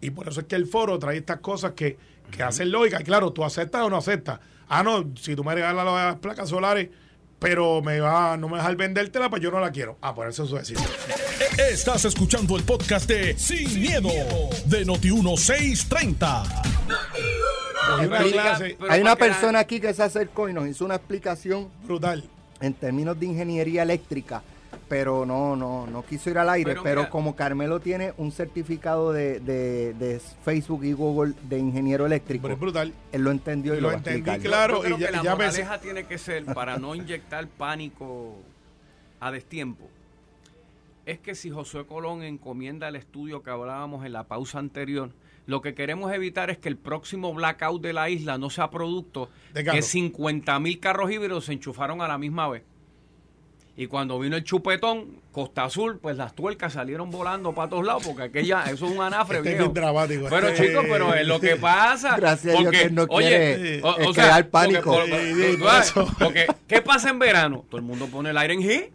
[0.00, 1.98] Y por eso es que el foro trae estas cosas que,
[2.30, 3.00] que hacen lógica.
[3.00, 4.40] Y claro, tú aceptas o no aceptas.
[4.68, 6.88] Ah, no, si tú me regalas las placas solares,
[7.38, 9.98] pero me va, no me vas a vendértela, pues yo no la quiero.
[10.00, 10.88] Ah, por eso es su decisión.
[11.70, 14.10] Estás escuchando el podcast de Sin, miedo,
[14.66, 16.69] de Noti1630.
[16.69, 16.69] Cogí una Pero
[17.98, 22.24] clase Hay una persona aquí que se acercó y nos hizo una explicación brutal.
[22.60, 24.42] en términos de ingeniería eléctrica,
[24.88, 26.70] pero no, no, no quiso ir al aire.
[26.72, 31.58] Pero Pero, mira- como Carmelo tiene un certificado de, de- de Facebook y Google de
[31.58, 32.92] ingeniero eléctrico, Pero es brutal.
[33.12, 34.76] él lo entendió y Lo lo, va a entendí, claro.
[34.76, 38.34] Yo creo y ya- que la ya moraleja tiene que ser, para no inyectar pánico
[39.20, 39.88] a destiempo,
[41.06, 45.10] es que si Josué Colón encomienda el estudio que hablábamos en la pausa anterior,
[45.46, 49.30] lo que queremos evitar es que el próximo blackout de la isla no sea producto
[49.52, 49.84] De que carros.
[49.86, 52.62] 50 mil carros híbridos se enchufaron a la misma vez.
[53.76, 58.02] Y cuando vino el chupetón, Costa Azul, pues las tuercas salieron volando para todos lados,
[58.06, 59.72] porque aquella, eso es un anafre Este es viejo.
[59.72, 60.26] bien dramático.
[60.28, 62.16] Pero Este- chicos, pero es lo que pasa.
[62.16, 64.92] Gracias a Dios que no quiere, eh, crear pánico.
[64.92, 66.14] porque- Sí, porque- sí, por eso.
[66.18, 67.64] porque, ¿qué pasa en verano?
[67.70, 68.90] Todo el mundo pone el aire en G.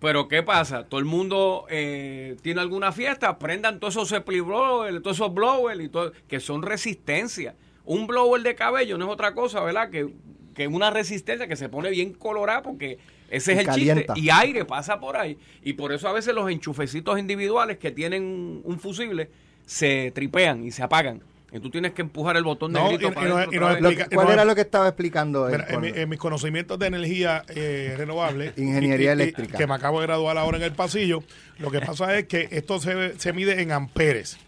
[0.00, 0.84] Pero ¿qué pasa?
[0.84, 5.88] Todo el mundo eh, tiene alguna fiesta, prendan todos esos blowers, todos esos blowers, y
[5.88, 7.54] todo, que son resistencia.
[7.84, 9.90] Un blower de cabello no es otra cosa, ¿verdad?
[9.90, 10.08] Que,
[10.54, 14.14] que una resistencia que se pone bien colorada porque ese es el calienta.
[14.14, 14.20] chiste.
[14.20, 15.36] Y aire pasa por ahí.
[15.62, 19.30] Y por eso a veces los enchufecitos individuales que tienen un fusible
[19.66, 21.22] se tripean y se apagan.
[21.52, 23.70] Y tú tienes que empujar el botón No, negrito y- para y no- y no
[23.72, 25.52] explica- ¿Cuál no, era lo que estaba explicando él?
[25.56, 29.22] Mira, en, mi- Con- en mis conocimientos de energía eh, renovable, Ingeniería y- y- y-
[29.22, 29.58] eléctrica.
[29.58, 31.24] que me acabo de graduar ahora en el pasillo,
[31.58, 34.38] lo que pasa es que esto se, se mide en amperes.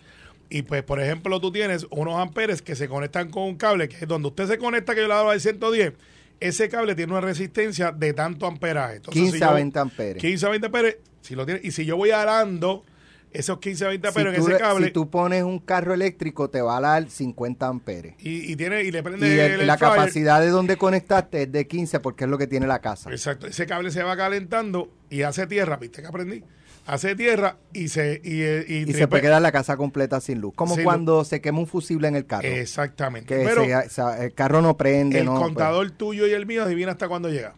[0.49, 3.97] Y pues, por ejemplo, tú tienes unos amperes que se conectan con un cable, que
[3.97, 5.95] es donde usted se conecta, que yo le hablaba del 110,
[6.41, 8.97] ese cable tiene una resistencia de tanto amperaje.
[8.97, 10.21] Entonces, 15 si a yo- 20 amperes.
[10.21, 12.85] 15 a 20 amperes, si lo tiene, y si yo voy alando
[13.33, 16.51] esos 15 a 20 si, amperes en ese cable, si tú pones un carro eléctrico,
[16.51, 18.15] te va a dar 50 amperes.
[18.19, 21.53] y, y tiene, y le prende Y el- el la capacidad de donde conectaste es
[21.53, 23.11] de 15 porque es lo que tiene la casa.
[23.11, 26.45] Exacto, ese cable se va calentando y hace tierra, ¿viste que aprendí?
[26.85, 30.21] Hace tierra y se y, eh, y, Y tripe- se puede quedar la casa completa
[30.21, 30.53] sin luz.
[30.57, 32.49] Como Sin cuando se quema un fusible en el carro.
[32.49, 33.29] Exactamente.
[33.37, 35.21] que Pero se- el carro no prende.
[35.21, 35.45] el no, pues.
[35.45, 37.55] contador tuyo y el mío adivina hasta cuándo llega.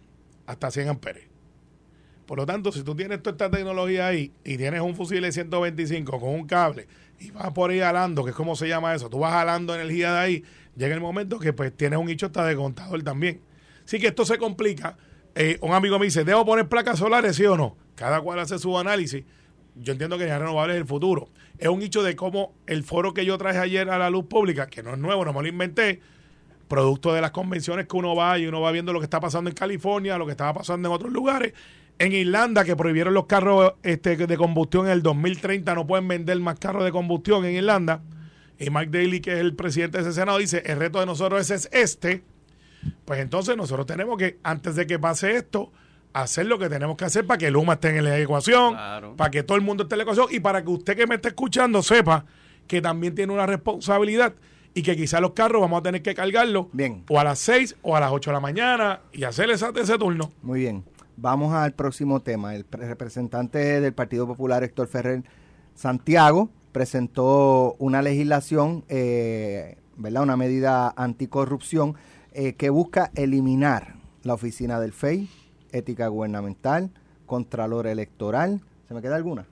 [0.46, 1.24] Hasta 100 amperes.
[2.26, 6.18] Por lo tanto, si tú tienes toda esta tecnología ahí y tienes un fusible 125
[6.18, 6.86] con un cable
[7.20, 10.12] y vas por ahí jalando, que es como se llama eso, tú vas jalando energía
[10.12, 10.44] de ahí,
[10.76, 13.40] llega el momento que pues tienes un hecho hasta de contador también.
[13.84, 14.96] Así que esto se complica.
[15.34, 17.76] Eh, un amigo me dice, ¿debo poner placas solares, sí o no?
[17.94, 19.24] Cada cual hace su análisis.
[19.74, 21.28] Yo entiendo que energía renovable es el futuro.
[21.58, 24.66] Es un hecho de cómo el foro que yo traje ayer a la luz pública,
[24.66, 26.00] que no es nuevo, no me lo inventé,
[26.68, 29.50] producto de las convenciones que uno va y uno va viendo lo que está pasando
[29.50, 31.52] en California, lo que estaba pasando en otros lugares.
[31.98, 36.38] En Irlanda, que prohibieron los carros este, de combustión en el 2030, no pueden vender
[36.40, 38.02] más carros de combustión en Irlanda.
[38.58, 41.48] Y Mike Daly, que es el presidente de ese Senado, dice, el reto de nosotros
[41.50, 42.22] es este.
[43.04, 45.72] Pues entonces nosotros tenemos que, antes de que pase esto,
[46.12, 49.16] hacer lo que tenemos que hacer para que Luma esté en la ecuación, Claro.
[49.16, 51.16] para que todo el mundo esté en la ecuación y para que usted que me
[51.16, 52.24] esté escuchando sepa
[52.68, 54.34] que también tiene una responsabilidad
[54.74, 57.04] y que quizás los carros vamos a tener que cargarlos Bien.
[57.08, 59.98] o a las 6 o a las 8 de la mañana y hacer esa, ese
[59.98, 60.32] turno.
[60.42, 60.84] Muy bien.
[61.16, 62.54] Vamos al próximo tema.
[62.54, 65.22] El pre- representante del Partido Popular, Héctor Ferrer
[65.74, 70.22] Santiago, presentó una legislación, eh, ¿verdad?
[70.24, 71.94] Una medida anticorrupción
[72.32, 75.28] eh, que busca eliminar la oficina del FEI,
[75.70, 76.90] ética gubernamental,
[77.26, 78.60] contralor electoral.
[78.88, 79.46] ¿Se me queda alguna?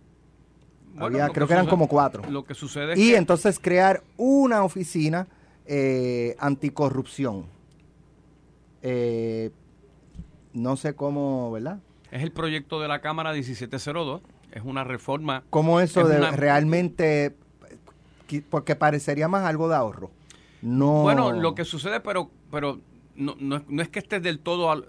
[0.94, 2.22] Bueno, Había- lo creo que eran sucede- como cuatro.
[2.28, 5.28] Lo que sucede es Y que entonces crear una oficina
[5.64, 7.46] eh, anticorrupción.
[8.82, 9.50] Eh,
[10.52, 11.78] no sé cómo, ¿verdad?
[12.10, 14.20] es el proyecto de la Cámara 1702.
[14.52, 15.42] Es una reforma.
[15.48, 17.34] ¿Cómo eso Es de una- realmente
[18.50, 20.10] porque parecería más algo de ahorro.
[20.60, 21.02] No.
[21.02, 22.78] Bueno, lo que sucede, pero, pero
[23.16, 24.88] no, no, no es que estés del todo al-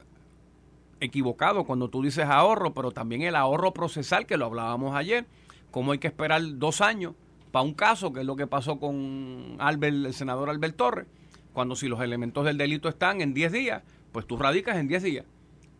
[0.99, 5.25] equivocado cuando tú dices ahorro, pero también el ahorro procesal, que lo hablábamos ayer,
[5.71, 7.13] cómo hay que esperar dos años
[7.51, 11.05] para un caso, que es lo que pasó con Albert, el senador Albert Torres,
[11.53, 15.03] cuando si los elementos del delito están en 10 días, pues tú radicas en 10
[15.03, 15.25] días,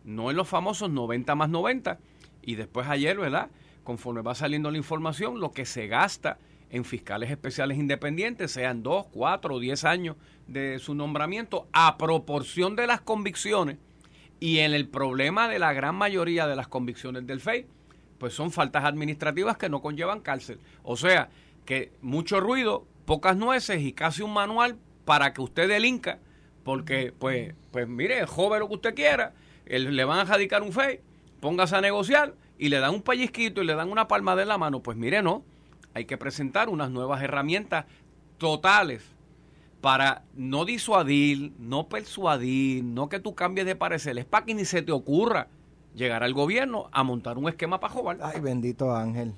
[0.04, 1.98] no en los famosos 90 más 90.
[2.42, 3.50] Y después ayer, ¿verdad?
[3.82, 6.38] Conforme va saliendo la información, lo que se gasta
[6.70, 12.76] en fiscales especiales independientes, sean dos, cuatro o diez años de su nombramiento, a proporción
[12.76, 13.78] de las convicciones
[14.40, 17.66] y en el problema de la gran mayoría de las convicciones del FEI,
[18.18, 20.58] pues son faltas administrativas que no conllevan cárcel.
[20.82, 21.28] O sea,
[21.64, 26.18] que mucho ruido, pocas nueces y casi un manual para que usted delinca,
[26.64, 29.32] porque pues, pues mire, joven lo que usted quiera,
[29.66, 31.00] le van a radicar un FEI,
[31.40, 34.58] póngase a negociar y le dan un pellizquito y le dan una palmada en la
[34.58, 34.80] mano.
[34.80, 35.44] Pues mire, no,
[35.94, 37.86] hay que presentar unas nuevas herramientas
[38.38, 39.02] totales
[39.80, 44.64] para no disuadir, no persuadir, no que tú cambies de parecer, es para que ni
[44.64, 45.48] se te ocurra
[45.94, 48.18] llegar al gobierno a montar un esquema para jobar.
[48.22, 49.34] Ay, bendito Ángel.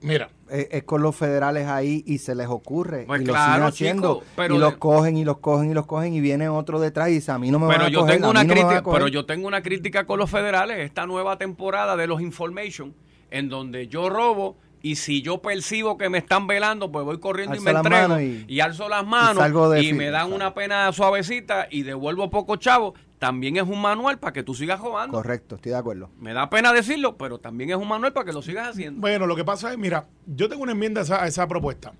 [0.00, 3.04] Mira, Eh, Es, con los federales ahí y se les ocurre.
[3.06, 4.14] Pues y lo claro, siguen haciendo.
[4.20, 7.08] chico, pero y los cogen y los cogen y los cogen y viene otro detrás
[7.10, 8.48] y dice, a mí no me van Pero a yo coger, tengo a una no
[8.48, 8.98] van a crítica, coger".
[9.00, 12.94] pero yo tengo una crítica con los federales, esta nueva temporada de los information,
[13.30, 17.56] en donde yo robo y si yo percibo que me están velando, pues voy corriendo
[17.56, 19.44] y me entrego y, y- alzo las manos
[19.80, 24.18] y, fi- me dan una pena suavecita y devuelvo poco chavo, también es un manual
[24.18, 25.16] para que tú sigas robando.
[25.16, 26.10] Correcto, estoy de acuerdo.
[26.18, 29.00] Me da pena decirlo, pero también es un manual para que lo sigas haciendo.
[29.00, 31.92] bueno, lo que pasa es, mira, yo tengo una enmienda a esa, a esa propuesta.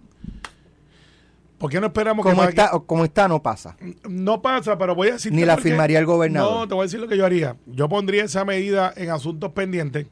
[1.58, 3.76] ¿Por qué no esperamos Como que está, como está, no pasa.
[4.08, 5.32] No pasa, pero voy a decir.
[5.32, 6.52] Ni la firmaría el gobernador.
[6.52, 7.56] No, te voy a decir lo que yo haría.
[7.66, 10.06] Yo pondría esa medida en asuntos pendientes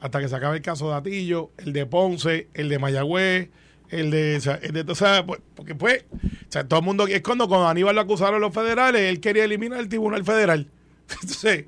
[0.00, 3.50] hasta que se acabe el caso de Atillo, el de Ponce, el de Mayagüez,
[3.90, 4.36] el de.
[4.36, 6.04] O sea, el de o sea, pues, porque pues.
[6.12, 7.06] O sea, todo el mundo.
[7.06, 10.70] Es cuando, cuando Aníbal lo acusaron los federales, él quería eliminar el Tribunal Federal.
[11.22, 11.64] Entonces,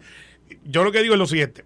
[0.64, 1.64] yo lo que digo es lo siguiente.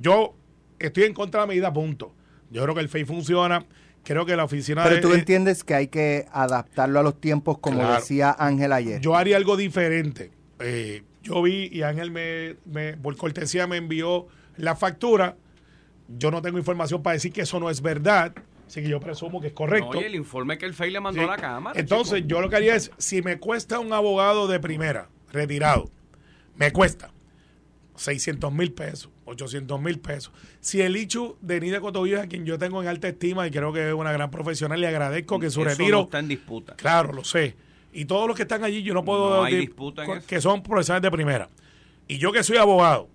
[0.00, 0.34] Yo
[0.78, 2.14] estoy en contra de la medida, punto.
[2.50, 3.64] Yo creo que el FEI funciona.
[4.04, 7.20] Creo que la oficina Pero de- tú eh, entiendes que hay que adaptarlo a los
[7.20, 7.94] tiempos, como Claro.
[7.96, 9.00] decía Ángel ayer.
[9.00, 10.30] Yo haría algo diferente.
[10.60, 15.36] Eh, yo vi y Ángel me, me- por cortesía me envió la factura.
[16.08, 18.32] Yo no tengo información para decir que eso no es verdad.
[18.66, 19.90] Así que yo presumo que es correcto.
[19.90, 21.24] Oye, el informe que el FEI le mandó Sí.
[21.24, 21.78] a la Cámara.
[21.78, 22.28] Entonces, chico.
[22.28, 25.90] yo lo que haría es, si me cuesta un abogado de primera, retirado,
[26.56, 27.12] me cuesta
[27.94, 30.32] 600 mil pesos, 800 mil pesos.
[30.60, 33.72] Si el Ichu de Nida Cotovilla, a quien yo tengo en alta estima y creo
[33.72, 36.74] que es una gran profesional, le agradezco que su Eso retiro no está en disputa.
[36.74, 37.54] Claro, lo sé.
[37.92, 40.26] Y todos los que están allí, yo no puedo No hay disputa en eso.
[40.26, 41.48] que son profesionales de primera.
[42.08, 43.08] Y yo que soy abogado,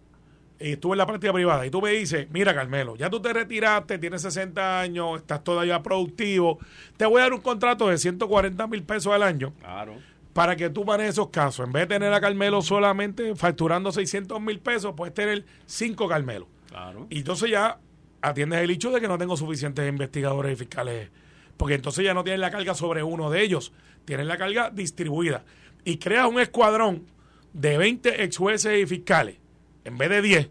[0.63, 3.33] y estuve en la práctica privada, y tú me dices, mira Carmelo, ya tú te
[3.33, 6.59] retiraste, tienes 60 años, estás todavía productivo,
[6.97, 9.95] te voy a dar un contrato de 140 mil pesos al año Claro.
[10.33, 11.65] para que tú manejes esos casos.
[11.65, 16.47] En vez de tener a Carmelo solamente facturando 600 mil pesos, puedes tener 5 Carmelos.
[16.69, 17.07] Claro.
[17.09, 17.79] Y entonces ya
[18.21, 21.09] atiendes el hecho de que no tengo suficientes investigadores y fiscales.
[21.57, 23.73] Porque entonces ya no tienes la carga sobre uno de ellos.
[24.05, 25.43] Tienes la carga distribuida.
[25.83, 27.05] Y creas un escuadrón
[27.53, 29.35] de 20 ex jueces y fiscales,
[29.83, 30.49] en vez de 10,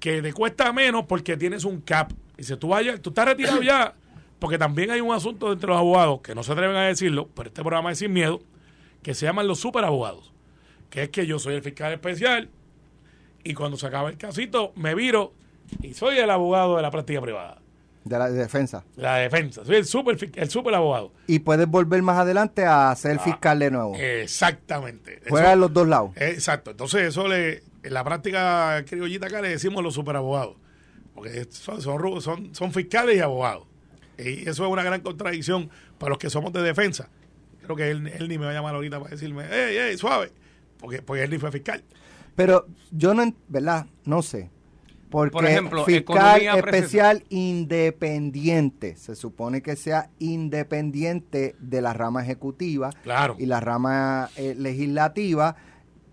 [0.00, 2.12] que te cuesta menos porque tienes un cap.
[2.36, 3.94] Y si tú vayas, tú estás retirado ya,
[4.38, 7.48] porque también hay un asunto entre los abogados, que no se atreven a decirlo, pero
[7.48, 8.40] este programa es sin miedo,
[9.02, 10.32] que se llaman los superabogados.
[10.90, 12.48] Que es que yo soy el fiscal especial,
[13.46, 15.32] y cuando se acaba el casito me viro
[15.80, 17.58] y soy el abogado de la práctica privada,
[18.04, 18.84] de la defensa.
[18.96, 21.12] la defensa, soy el super, el super abogado.
[21.26, 23.94] Y puedes volver más adelante a ser fiscal de nuevo.
[23.96, 25.20] Exactamente.
[25.28, 26.10] Juega en los dos lados.
[26.16, 26.70] Exacto.
[26.72, 30.56] Entonces eso le, en la práctica criollita acá le decimos los superabogados,
[31.14, 33.66] porque son, son, son, son fiscales y abogados.
[34.18, 37.08] Y eso es una gran contradicción para los que somos de defensa.
[37.62, 40.32] Creo que él, él ni me va a llamar ahorita para decirme, hey, hey, suave,
[40.78, 41.82] porque, porque él ni fue fiscal.
[42.34, 43.86] Pero yo no, ¿verdad?
[44.04, 44.50] No sé.
[45.10, 52.90] Porque Por ejemplo, fiscal especial independiente, se supone que sea independiente de la rama ejecutiva
[53.02, 53.36] Claro.
[53.38, 55.56] y la rama eh, legislativa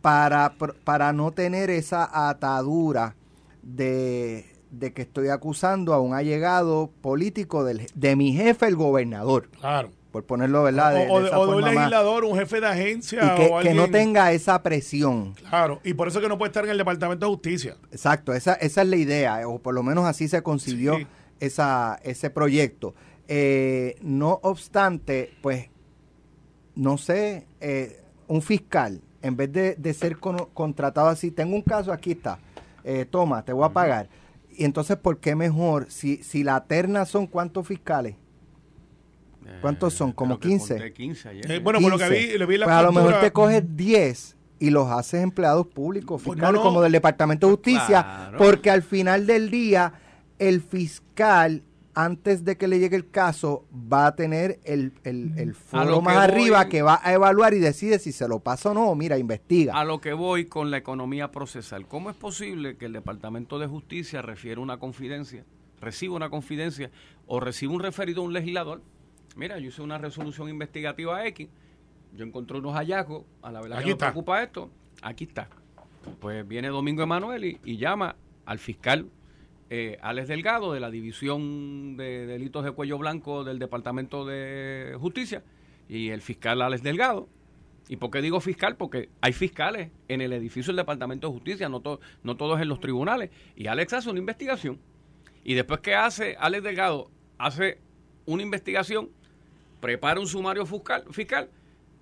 [0.04, 3.16] para, para no tener esa atadura
[3.62, 9.48] de, de que estoy acusando a un allegado político del, de mi jefe, el gobernador,
[9.62, 9.92] Claro.
[10.12, 10.94] por ponerlo, ¿verdad?
[10.94, 11.74] De, o, de de, esa o de un más.
[11.74, 15.36] legislador, un jefe de agencia Y que, o que no tenga esa presión.
[15.36, 17.78] Claro, y por eso es que no puede estar en el Departamento de Justicia.
[17.92, 21.08] Exacto, esa, esa es la idea, o por lo menos así se concibió Sí.
[21.40, 22.94] esa, ese proyecto.
[23.30, 25.70] Eh, no obstante, pues,
[26.76, 31.62] no sé, eh, un fiscal, en vez de, de ser cono- contratado así, tengo un
[31.64, 32.38] caso, aquí está,
[32.84, 34.08] eh, toma, te voy a pagar.
[34.56, 35.88] Y entonces, ¿por qué mejor?
[35.90, 38.16] Si, si la terna son cuántos fiscales?
[39.62, 40.12] ¿Cuántos son?
[40.14, 40.74] ¿Como creo que 15?
[40.76, 41.52] conté 15 ayer.
[41.52, 42.20] Eh, bueno, por lo que 15.
[42.34, 45.68] vi, le vi la pues a lo mejor te coges 10 y los haces empleados
[45.68, 46.64] públicos, Pues fiscales, no, no.
[46.70, 48.38] como del Departamento de Justicia, Claro.
[48.38, 49.94] porque al final del día,
[50.40, 51.64] el fiscal,
[51.96, 56.16] antes de que le llegue el caso, va a tener el, el, el foro más
[56.16, 58.96] voy- arriba que va a evaluar y decide si se lo pasa o no.
[58.96, 59.74] Mira, investiga.
[59.80, 61.88] A lo que voy con la economía procesal.
[61.88, 65.46] ¿Cómo es posible que el Departamento de Justicia refiera una confidencia,
[65.82, 66.90] reciba una confidencia
[67.28, 68.82] o reciba un referido a un legislador?
[69.36, 71.48] Mira, yo hice una resolución investigativa X,
[72.16, 74.70] yo encontré unos hallazgos, a la verdad Aquí que me preocupa esto,
[75.02, 75.48] aquí está.
[76.20, 79.08] Pues viene Domingo Emanuel y, y llama al fiscal
[79.76, 85.44] eh, Alex Delgado de la División de Delitos de Cuello Blanco del Departamento de Justicia
[85.90, 87.28] y el fiscal Alex Delgado.
[87.90, 88.76] ¿Y por qué digo fiscal?
[88.78, 91.82] Porque hay fiscales en el edificio del Departamento de Justicia, no,
[92.22, 93.32] no todos en los tribunales.
[93.56, 94.80] Y Alex hace una investigación.
[95.44, 97.10] Y después que hace Alex Delgado,
[97.40, 97.80] hace
[98.28, 99.10] una investigación,
[99.82, 101.50] prepara un sumario fiscal, fiscal.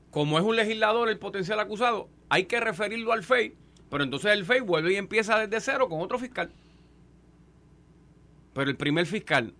[0.10, 3.56] Como es un legislador el potencial acusado, hay que referirlo al FEI,
[3.90, 6.52] pero entonces el FEI vuelve y empieza desde cero con otro fiscal.
[8.54, 9.54] Pero el primer fiscal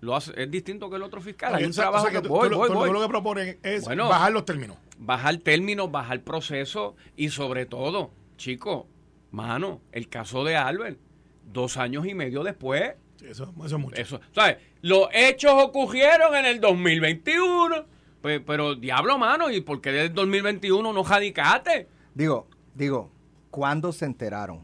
[0.00, 1.54] lo hace, es distinto que el otro fiscal.
[1.54, 2.90] Hay un trabajo que tú- voy, voy, voy.
[2.92, 4.08] lo que proponen es Bueno.
[4.08, 4.76] bajar los términos.
[4.98, 8.86] bajar términos, bajar proceso y sobre todo, chico,
[9.32, 10.98] mano, el caso de Albert,
[11.52, 14.00] dos años y medio después, eso, eso es mucho.
[14.00, 14.58] eso, ¿sabes?
[14.82, 17.84] Los hechos ocurrieron en el 2021,
[18.22, 21.88] pues, pero diablo, mano, ¿y por qué desde el 2021 no radicaste?
[22.14, 23.10] Digo, digo,
[23.50, 24.60] ¿cuándo se enteraron?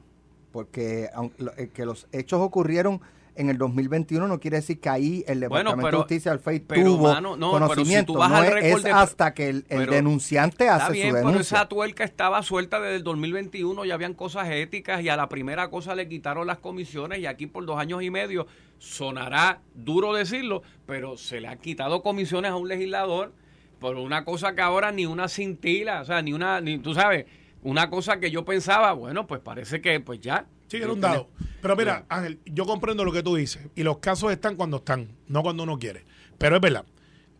[0.53, 3.01] Porque aun- lo- eh, que los hechos ocurrieron
[3.37, 6.41] en el 2021 no quiere decir que ahí el Bueno, Departamento pero- de Justicia del
[6.41, 8.13] FEI pero, tuvo mano, no, pero si conocimiento.
[8.15, 11.15] no es, récord es de- hasta que el, el pero- denunciante Está hace bien, su
[11.15, 11.57] pero denuncia.
[11.59, 15.69] esa tuerca estaba suelta desde el 2021, ya habían cosas éticas y a la primera
[15.71, 18.47] cosa le quitaron las comisiones y aquí por dos años y medio
[18.79, 23.33] sonará duro decirlo, pero se le han quitado comisiones a un legislador
[23.79, 27.27] por una cosa que ahora ni una cintila, o sea, ni una, ni tú sabes,
[27.63, 30.47] una cosa que yo pensaba, bueno, pues parece que pues ya.
[30.71, 31.29] Sí, era un dado.
[31.61, 33.67] Pero mira, Ángel, yo comprendo lo que tú dices.
[33.75, 36.05] Y los casos están cuando están, no cuando uno quiere.
[36.39, 36.85] Pero es verdad.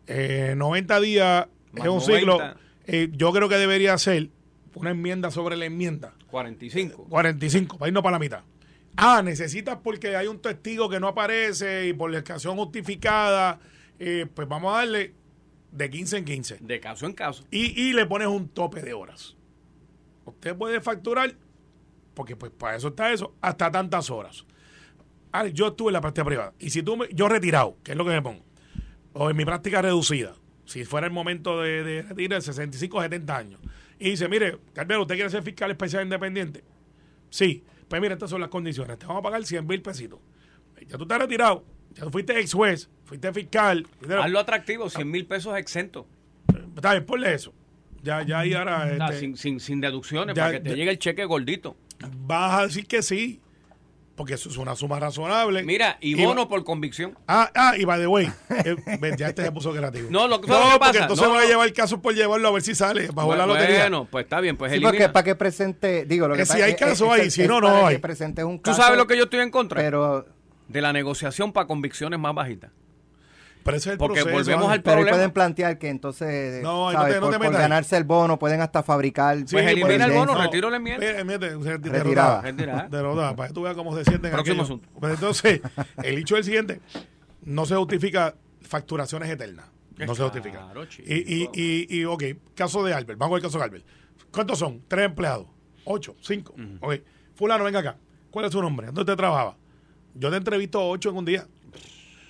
[0.05, 2.19] Eh, 90 días Más es un 90.
[2.19, 2.39] siglo.
[2.87, 4.29] Eh, yo creo que debería ser
[4.75, 6.13] una enmienda sobre la enmienda.
[6.29, 7.05] 45.
[7.09, 8.43] 45, para irnos para la mitad.
[8.97, 13.59] Ah, necesitas porque hay un testigo que no aparece y por la explicación justificada,
[13.99, 15.13] eh, pues vamos a darle
[15.71, 16.57] de 15 en 15.
[16.59, 17.45] De caso en caso.
[17.49, 19.37] Y, y le pones un tope de horas.
[20.25, 21.33] Usted puede facturar,
[22.13, 24.45] porque pues para eso está eso, hasta tantas horas.
[25.31, 26.53] Ah, yo estuve en la práctica privada.
[26.59, 28.43] Y si tú me, yo retirado, que es lo que me pongo,
[29.13, 33.01] o en mi práctica reducida, si fuera el momento de, de retiro de 65 o
[33.01, 33.59] 70 años,
[33.99, 36.63] y dice, mire, Carmelo, ¿usted quiere ser fiscal especial independiente?
[37.29, 37.63] Sí.
[37.87, 38.97] Pues mira, estas son las condiciones.
[38.97, 40.19] Te vamos a pagar 100 mil pesitos.
[40.87, 43.85] Ya tú estás retirado, ya tú fuiste ex juez, fuiste fiscal.
[44.19, 46.05] Hazlo atractivo, 100 mil pesos exentos.
[46.75, 47.53] Está bien, ponle eso.
[48.01, 48.91] Ya, ya ahí ahora...
[48.91, 51.77] Este, sin, sin, sin deducciones, ya- para que te ya- llegue el cheque gordito.
[52.17, 53.41] Vas a decir que sí,
[54.15, 55.63] porque eso es una suma razonable.
[55.63, 57.17] Mira, y Y bono por convicción.
[57.27, 58.29] Ah, ah, y by the way,
[58.65, 58.75] eh,
[59.17, 60.09] ya este se puso creativo.
[60.11, 61.01] No, lo que- ¿sabes lo que porque pasa?
[61.03, 61.49] entonces No, voy a no.
[61.49, 63.79] llevar casos por llevarlo a ver si sale bajo la lotería.
[63.81, 66.61] Bueno, pues está bien, pues Sí, porque para que presente, digo, lo Que que si
[66.61, 67.95] hay es- caso es- hay, es- si es no, no hay.
[67.95, 69.81] que presentes un ¿Tú caso, sabes lo que yo estoy en contra?
[69.81, 70.25] Pero,
[70.67, 72.71] de la negociación para convicciones más bajitas.
[73.63, 75.15] Pero ese es el Porque proceso, volvemos al pero problema.
[75.17, 77.13] pueden plantear que entonces, No, ahí no ¿sabes?
[77.15, 77.61] te- no por, te por metas ahí.
[77.69, 80.43] ganarse el bono pueden hasta fabricar Sí, Pues elimina el bono, evidencia.
[80.43, 81.05] retiro la enmienda.
[81.05, 82.41] De- de- Retirada.
[82.89, 84.31] Derrotada, para que tú veas cómo se sienten.
[84.31, 84.79] Próximo aquellos.
[84.81, 84.87] asunto.
[84.99, 85.61] Pues entonces,
[86.03, 86.81] el hecho es el siguiente:
[87.43, 89.65] no se justifica facturaciones eternas.
[89.97, 90.67] No se justifica.
[90.89, 91.07] Chico.
[91.07, 92.23] Y, y, y, y, ok,
[92.55, 93.19] caso de Albert.
[93.19, 93.85] Vamos al caso de Albert.
[94.31, 94.81] ¿Cuántos son?
[94.87, 95.45] Tres empleados.
[95.85, 96.55] Ocho, cinco.
[96.79, 96.95] Ok.
[97.35, 97.97] Fulano, venga acá.
[98.31, 98.87] ¿Cuál es su nombre?
[98.87, 99.55] ¿Dónde te trabaja?
[100.15, 101.45] Yo te entrevisto ocho en un día.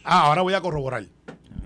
[0.04, 1.04] Ah, ahora voy a corroborar.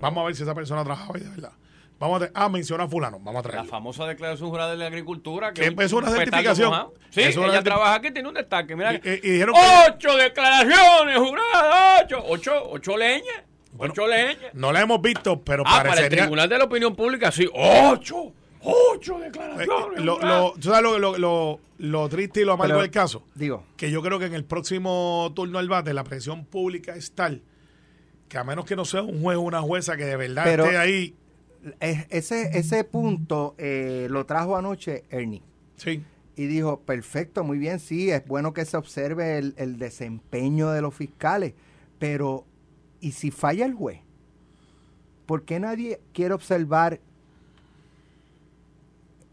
[0.00, 1.52] Vamos a ver si esa persona trabaja ahí de verdad.
[1.98, 3.18] Vamos a tra- ah, menciona a fulano.
[3.18, 3.70] Vamos a La traerlo.
[3.70, 5.52] famosa declaración jurada de la agricultura.
[5.54, 6.68] Que es una un petardo certificación.
[6.68, 6.94] mojado.
[7.08, 8.76] Sí, Es una ella trabaja aquí, tiene un destaque.
[8.76, 14.06] Mira, Y- y- y dijeron que- ocho declaraciones juradas, ocho, ocho, ocho leñas, Bueno, ocho
[14.06, 14.52] leñas.
[14.52, 16.22] No la hemos visto, pero Ah, para el parecería.
[16.24, 20.04] Tribunal de la Opinión Pública, sí, ocho, ocho Eh, declaraciones.
[20.04, 20.40] lo, juradas.
[20.42, 23.22] lo, ¿tú sabes lo, lo, lo- lo triste y lo amargo Pero- del caso?
[23.34, 27.12] Digo, Que yo creo que en el próximo turno al bate la presión pública es
[27.14, 27.40] tal
[28.28, 30.64] que a menos que no sea un juez o una jueza que de verdad Pero-
[30.64, 31.14] esté ahí,
[31.80, 35.42] es- ese, ese punto eh, lo trajo anoche Ernie.
[35.76, 36.02] sí.
[36.38, 40.82] Y dijo, perfecto, muy bien, sí, es bueno que se observe el, el desempeño de
[40.82, 41.54] los fiscales,
[41.98, 42.44] pero
[43.00, 44.00] ¿y si falla el juez?
[45.24, 47.00] ¿Por qué nadie quiere observar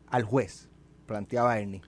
[0.10, 0.70] al juez?
[1.06, 1.82] Planteaba Ernie.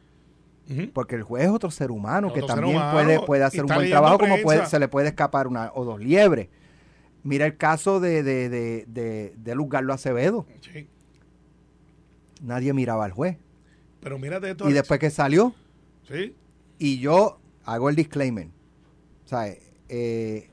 [0.93, 3.67] Porque el juez es otro ser humano que Otro también humano, puede, puede hacer un
[3.73, 6.49] buen trabajo, como puede, se le puede escapar una o dos liebres.
[7.25, 10.45] Mira el caso de, de, de, de, de Luz Garlo Acevedo.
[10.61, 10.87] Sí.
[12.41, 13.37] Nadie miraba al juez.
[13.99, 14.65] Pero mírate esto.
[14.65, 14.81] Y Alex.
[14.81, 15.53] después que salió,
[16.07, 16.35] Sí.
[16.77, 18.49] y yo hago el disclaimer.
[19.25, 19.55] Sea,
[19.89, 20.51] eh,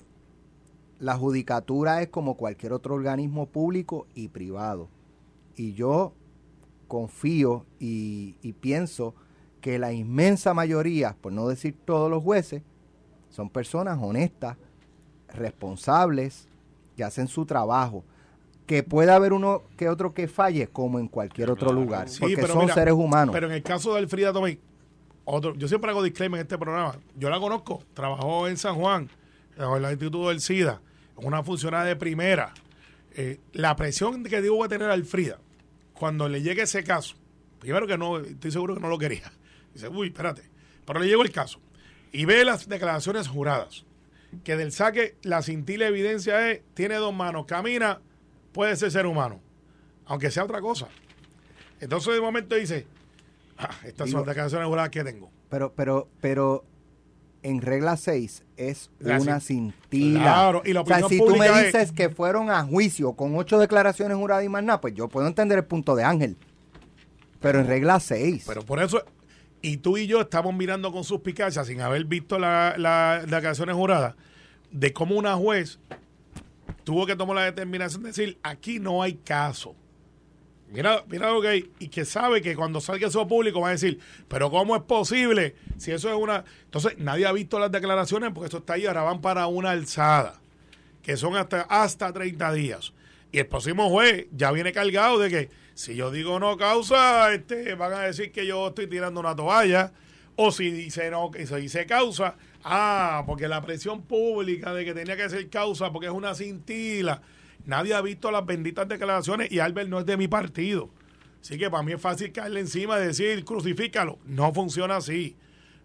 [0.99, 4.89] la judicatura es como cualquier otro organismo público y privado.
[5.55, 6.15] Y yo
[6.89, 9.15] confío y, y pienso
[9.61, 12.63] que la inmensa mayoría, por no decir todos los jueces,
[13.29, 14.57] son personas honestas,
[15.29, 16.49] responsables,
[16.97, 18.05] que hacen su trabajo.
[18.67, 22.37] Que pueda haber uno que otro que falle, como en cualquier otro lugar, Sí, porque
[22.37, 23.33] pero son mira, seres humanos.
[23.33, 24.61] Pero en el caso de Elfrida Tomei,
[25.25, 26.97] otro, yo siempre hago disclaimer en este programa.
[27.17, 29.11] Yo la conozco, trabajó en San Juan,
[29.57, 30.81] en el Instituto del SIDA,
[31.17, 32.55] una funcionaria de primera.
[33.15, 35.39] Eh, la presión que digo tener a Elfrida,
[35.93, 37.17] cuando le llegue ese caso,
[37.59, 39.33] primero que no, estoy seguro que no lo quería.
[39.75, 40.43] Dice, uy, espérate.
[40.87, 41.61] Pero le llegó el caso.
[42.13, 43.85] Y ve las declaraciones juradas.
[44.45, 48.01] Que del saque, la cintila evidencia es, tiene dos manos, camina,
[48.53, 49.41] puede ser ser humano.
[50.07, 50.89] Aunque sea otra cosa.
[51.81, 52.87] Entonces de momento dice,
[53.59, 55.31] ah, estas son las declaraciones juradas que tengo.
[55.49, 56.65] Pero, pero, pero
[57.43, 60.21] en regla 6 es La una cin- cintila.
[60.21, 63.13] Claro, y la o sea, opinión si tú me es- dices que fueron a juicio
[63.15, 66.37] con ocho declaraciones juradas y más nada, pues yo puedo entender el punto de Ángel.
[67.41, 68.45] Pero en regla 6.
[68.47, 69.03] Pero por eso,
[69.63, 73.75] y tú y yo estamos mirando con suspicacia, sin haber visto la- la- las declaraciones
[73.77, 74.15] juradas,
[74.71, 75.79] de cómo una juez
[76.85, 79.75] tuvo que tomar la determinación de decir, aquí no hay caso.
[80.71, 83.73] Mira, mira lo que hay, y que sabe que cuando salga eso público va a
[83.73, 85.55] decir, pero ¿cómo es posible?
[85.77, 86.45] Si eso es una...
[86.65, 90.41] Entonces, nadie ha visto las declaraciones porque eso está ahí, ahora van para una alzada,
[91.03, 92.95] que son hasta, hasta 30 días.
[93.31, 97.75] Y el próximo juez ya viene cargado de que si yo digo no causa, este,
[97.75, 99.93] van a decir que yo estoy tirando una toalla.
[100.37, 105.17] O si dice no, se dice causa, ah, porque la presión pública de que tenía
[105.17, 107.21] que ser causa porque es una cintila.
[107.67, 110.91] Nadie ha visto las benditas declaraciones y Albert no es de mi partido.
[111.41, 114.19] Así que para mí es fácil caerle encima y decir crucifícalo.
[114.25, 115.37] No funciona así.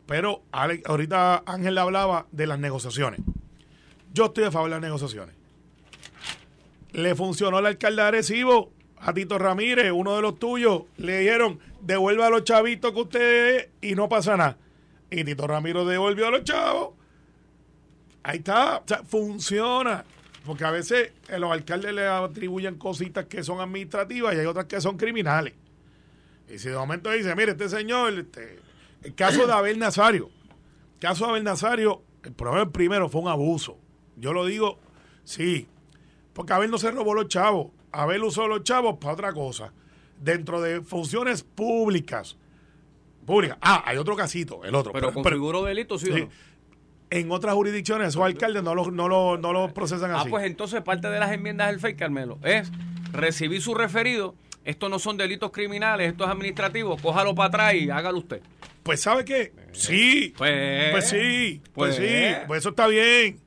[0.06, 3.20] Pero ahorita Ángel hablaba de las negociaciones.
[4.14, 5.36] Yo estoy a favor de las negociaciones.
[6.94, 8.12] Le funcionó al alcalde de
[9.00, 10.84] a Tito Ramírez, uno de los tuyos.
[10.98, 14.58] Le dijeron, devuelva a los chavitos que usted es y no pasa nada.
[15.10, 16.96] Y Tito Ramírez devolvió a los chavos.
[18.24, 18.78] Ahí está.
[18.78, 20.04] O sea, funciona.
[20.46, 24.66] Porque a veces eh, los alcaldes le atribuyen cositas que son administrativas y hay otras
[24.66, 25.54] que son criminales.
[26.50, 28.60] Y si de momento dice, mire, este señor, este,
[29.04, 30.30] el caso de Abel Nazario,
[30.94, 33.78] el caso de Abel Nazario, el problema primero fue un abuso.
[34.16, 34.80] Yo lo digo,
[35.26, 35.68] sí,
[36.34, 37.68] porque Abel no se robó los chavos.
[38.02, 39.74] Abel usó los chavos para otra cosa.
[40.20, 42.38] Dentro de funciones públicas.
[43.26, 43.58] Públicas.
[43.62, 44.94] Ah, hay otro casito, el otro.
[44.94, 46.22] Pero configuró delito, ¿sí, o sí.
[46.22, 46.30] no?
[47.10, 50.30] En otras jurisdicciones, esos alcaldes no lo, no lo, no lo procesan Ah, así.
[50.30, 52.70] pues entonces parte de las enmiendas del FEI, Carmelo, es
[53.14, 54.36] recibir su referido.
[54.66, 56.98] Estos no son delitos criminales, esto es administrativo.
[56.98, 58.42] Cójalo para atrás y hágalo usted.
[58.84, 59.54] Pues, ¿sabe qué?
[59.72, 60.34] Sí.
[60.38, 61.62] Pues- Pues, sí.
[61.74, 62.36] Pues, pues- sí.
[62.48, 63.40] Pues eso está bien.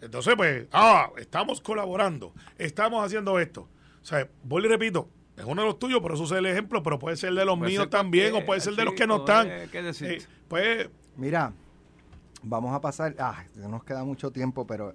[0.00, 2.32] Entonces, pues, ah, estamos colaborando.
[2.58, 3.68] Estamos haciendo esto.
[4.02, 6.82] O sea, voy y repito, es uno de los tuyos, por eso es el ejemplo,
[6.82, 9.18] pero puede ser de los Puede míos también, o puede ser de los que no
[9.18, 9.48] están.
[9.48, 10.16] eh, ¿qué decirte?
[10.16, 11.52] Eh, pues, Mira,
[12.42, 13.14] vamos a pasar.
[13.18, 14.92] Ah, no nos queda mucho tiempo, pero.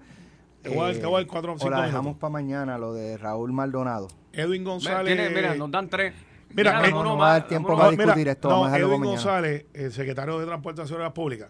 [0.65, 1.85] Voy a dar cuatro o la minutos.
[1.85, 4.07] dejamos para mañana, lo de Raúl Maldonado.
[4.33, 5.15] Edwin González.
[5.15, 6.13] tiene- mira, nos dan tres.
[6.49, 7.91] Mira, eh, no más, va a dar tiempo para más.
[7.91, 9.03] mira, discutir esto, Edwin.
[9.03, 11.49] González, el secretario de Transportación Pública,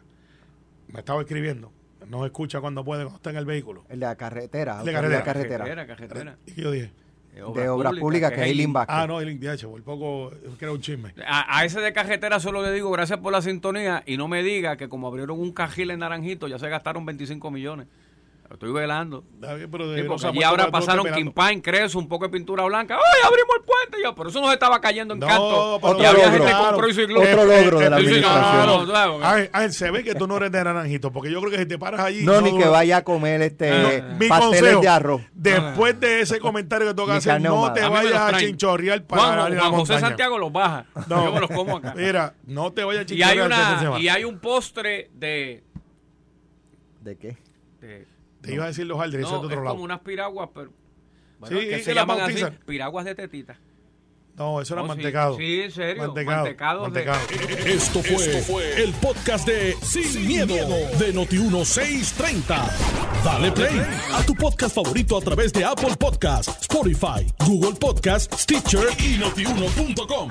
[0.88, 1.72] me estaba escribiendo.
[2.08, 3.84] No escucha cuando puede, cuando está en el vehículo.
[3.90, 4.80] El de la carretera.
[4.80, 5.66] El de autoridad carretera.
[5.66, 6.38] Carretera, carretera.
[6.46, 6.92] Y yo dije,
[7.38, 8.96] De obras públicas, que es Eileen Vázquez.
[8.98, 11.14] ah, no, el DH, por poco era un chisme.
[11.26, 14.44] A, a ese de carretera solo le digo gracias por la sintonía y no me
[14.44, 17.88] diga que como abrieron un cajil en Naranjito ya se gastaron 25 millones.
[18.50, 19.26] Lo estoy velando.
[19.40, 21.06] Bien, pero de- Sí, no muerto, ahora pasaron.
[21.14, 22.96] Kimpain, Creso, un poco de pintura blanca.
[22.96, 24.00] ¡Ay, abrimos el puente!
[24.00, 25.80] Y yo, pero eso no se estaba cayendo en No, canto.
[25.82, 26.46] pero y había logro.
[26.46, 27.16] gente y.
[27.18, 28.88] Otro logro de la administración.
[28.88, 31.66] no, Ángel, se ve que tú no eres de naranjito, porque yo creo que si
[31.66, 32.24] te paras allí.
[32.24, 35.22] No, ni que vaya a comer este Mi pasteles consejo, de arroz.
[35.34, 39.62] después de ese comentario que tú hacer, no te vayas a chinchorrear para Juan, la
[39.62, 40.00] Juan José.
[40.00, 40.86] Santiago los baja.
[41.08, 41.26] No.
[41.26, 41.94] Yo me los como acá.
[41.98, 45.64] Mira, no te vayas a Y hay, chinchorrear este y hay un postre de...
[47.02, 47.38] ¿De qué?
[47.82, 48.08] de-
[48.48, 49.76] Te iba a decir los aldres, no, de es otro lado.
[49.76, 50.72] como unas piraguas, pero...
[51.40, 53.58] Bueno, Sí, que se la llaman así, piraguas de tetita.
[54.36, 54.96] No, eso era No, sí.
[54.96, 55.38] mantecado.
[55.38, 56.44] Sí, en serio, Mantecado.
[56.44, 57.66] mantecados de- mantecado.
[57.68, 60.54] Esto fue, el podcast de Sin, miedo,
[61.00, 62.72] de Noti1630.
[63.24, 63.82] Dale play
[64.14, 70.30] a tu podcast favorito a través de Apple Podcasts, Spotify, Google Podcasts, Stitcher y notiuno.com.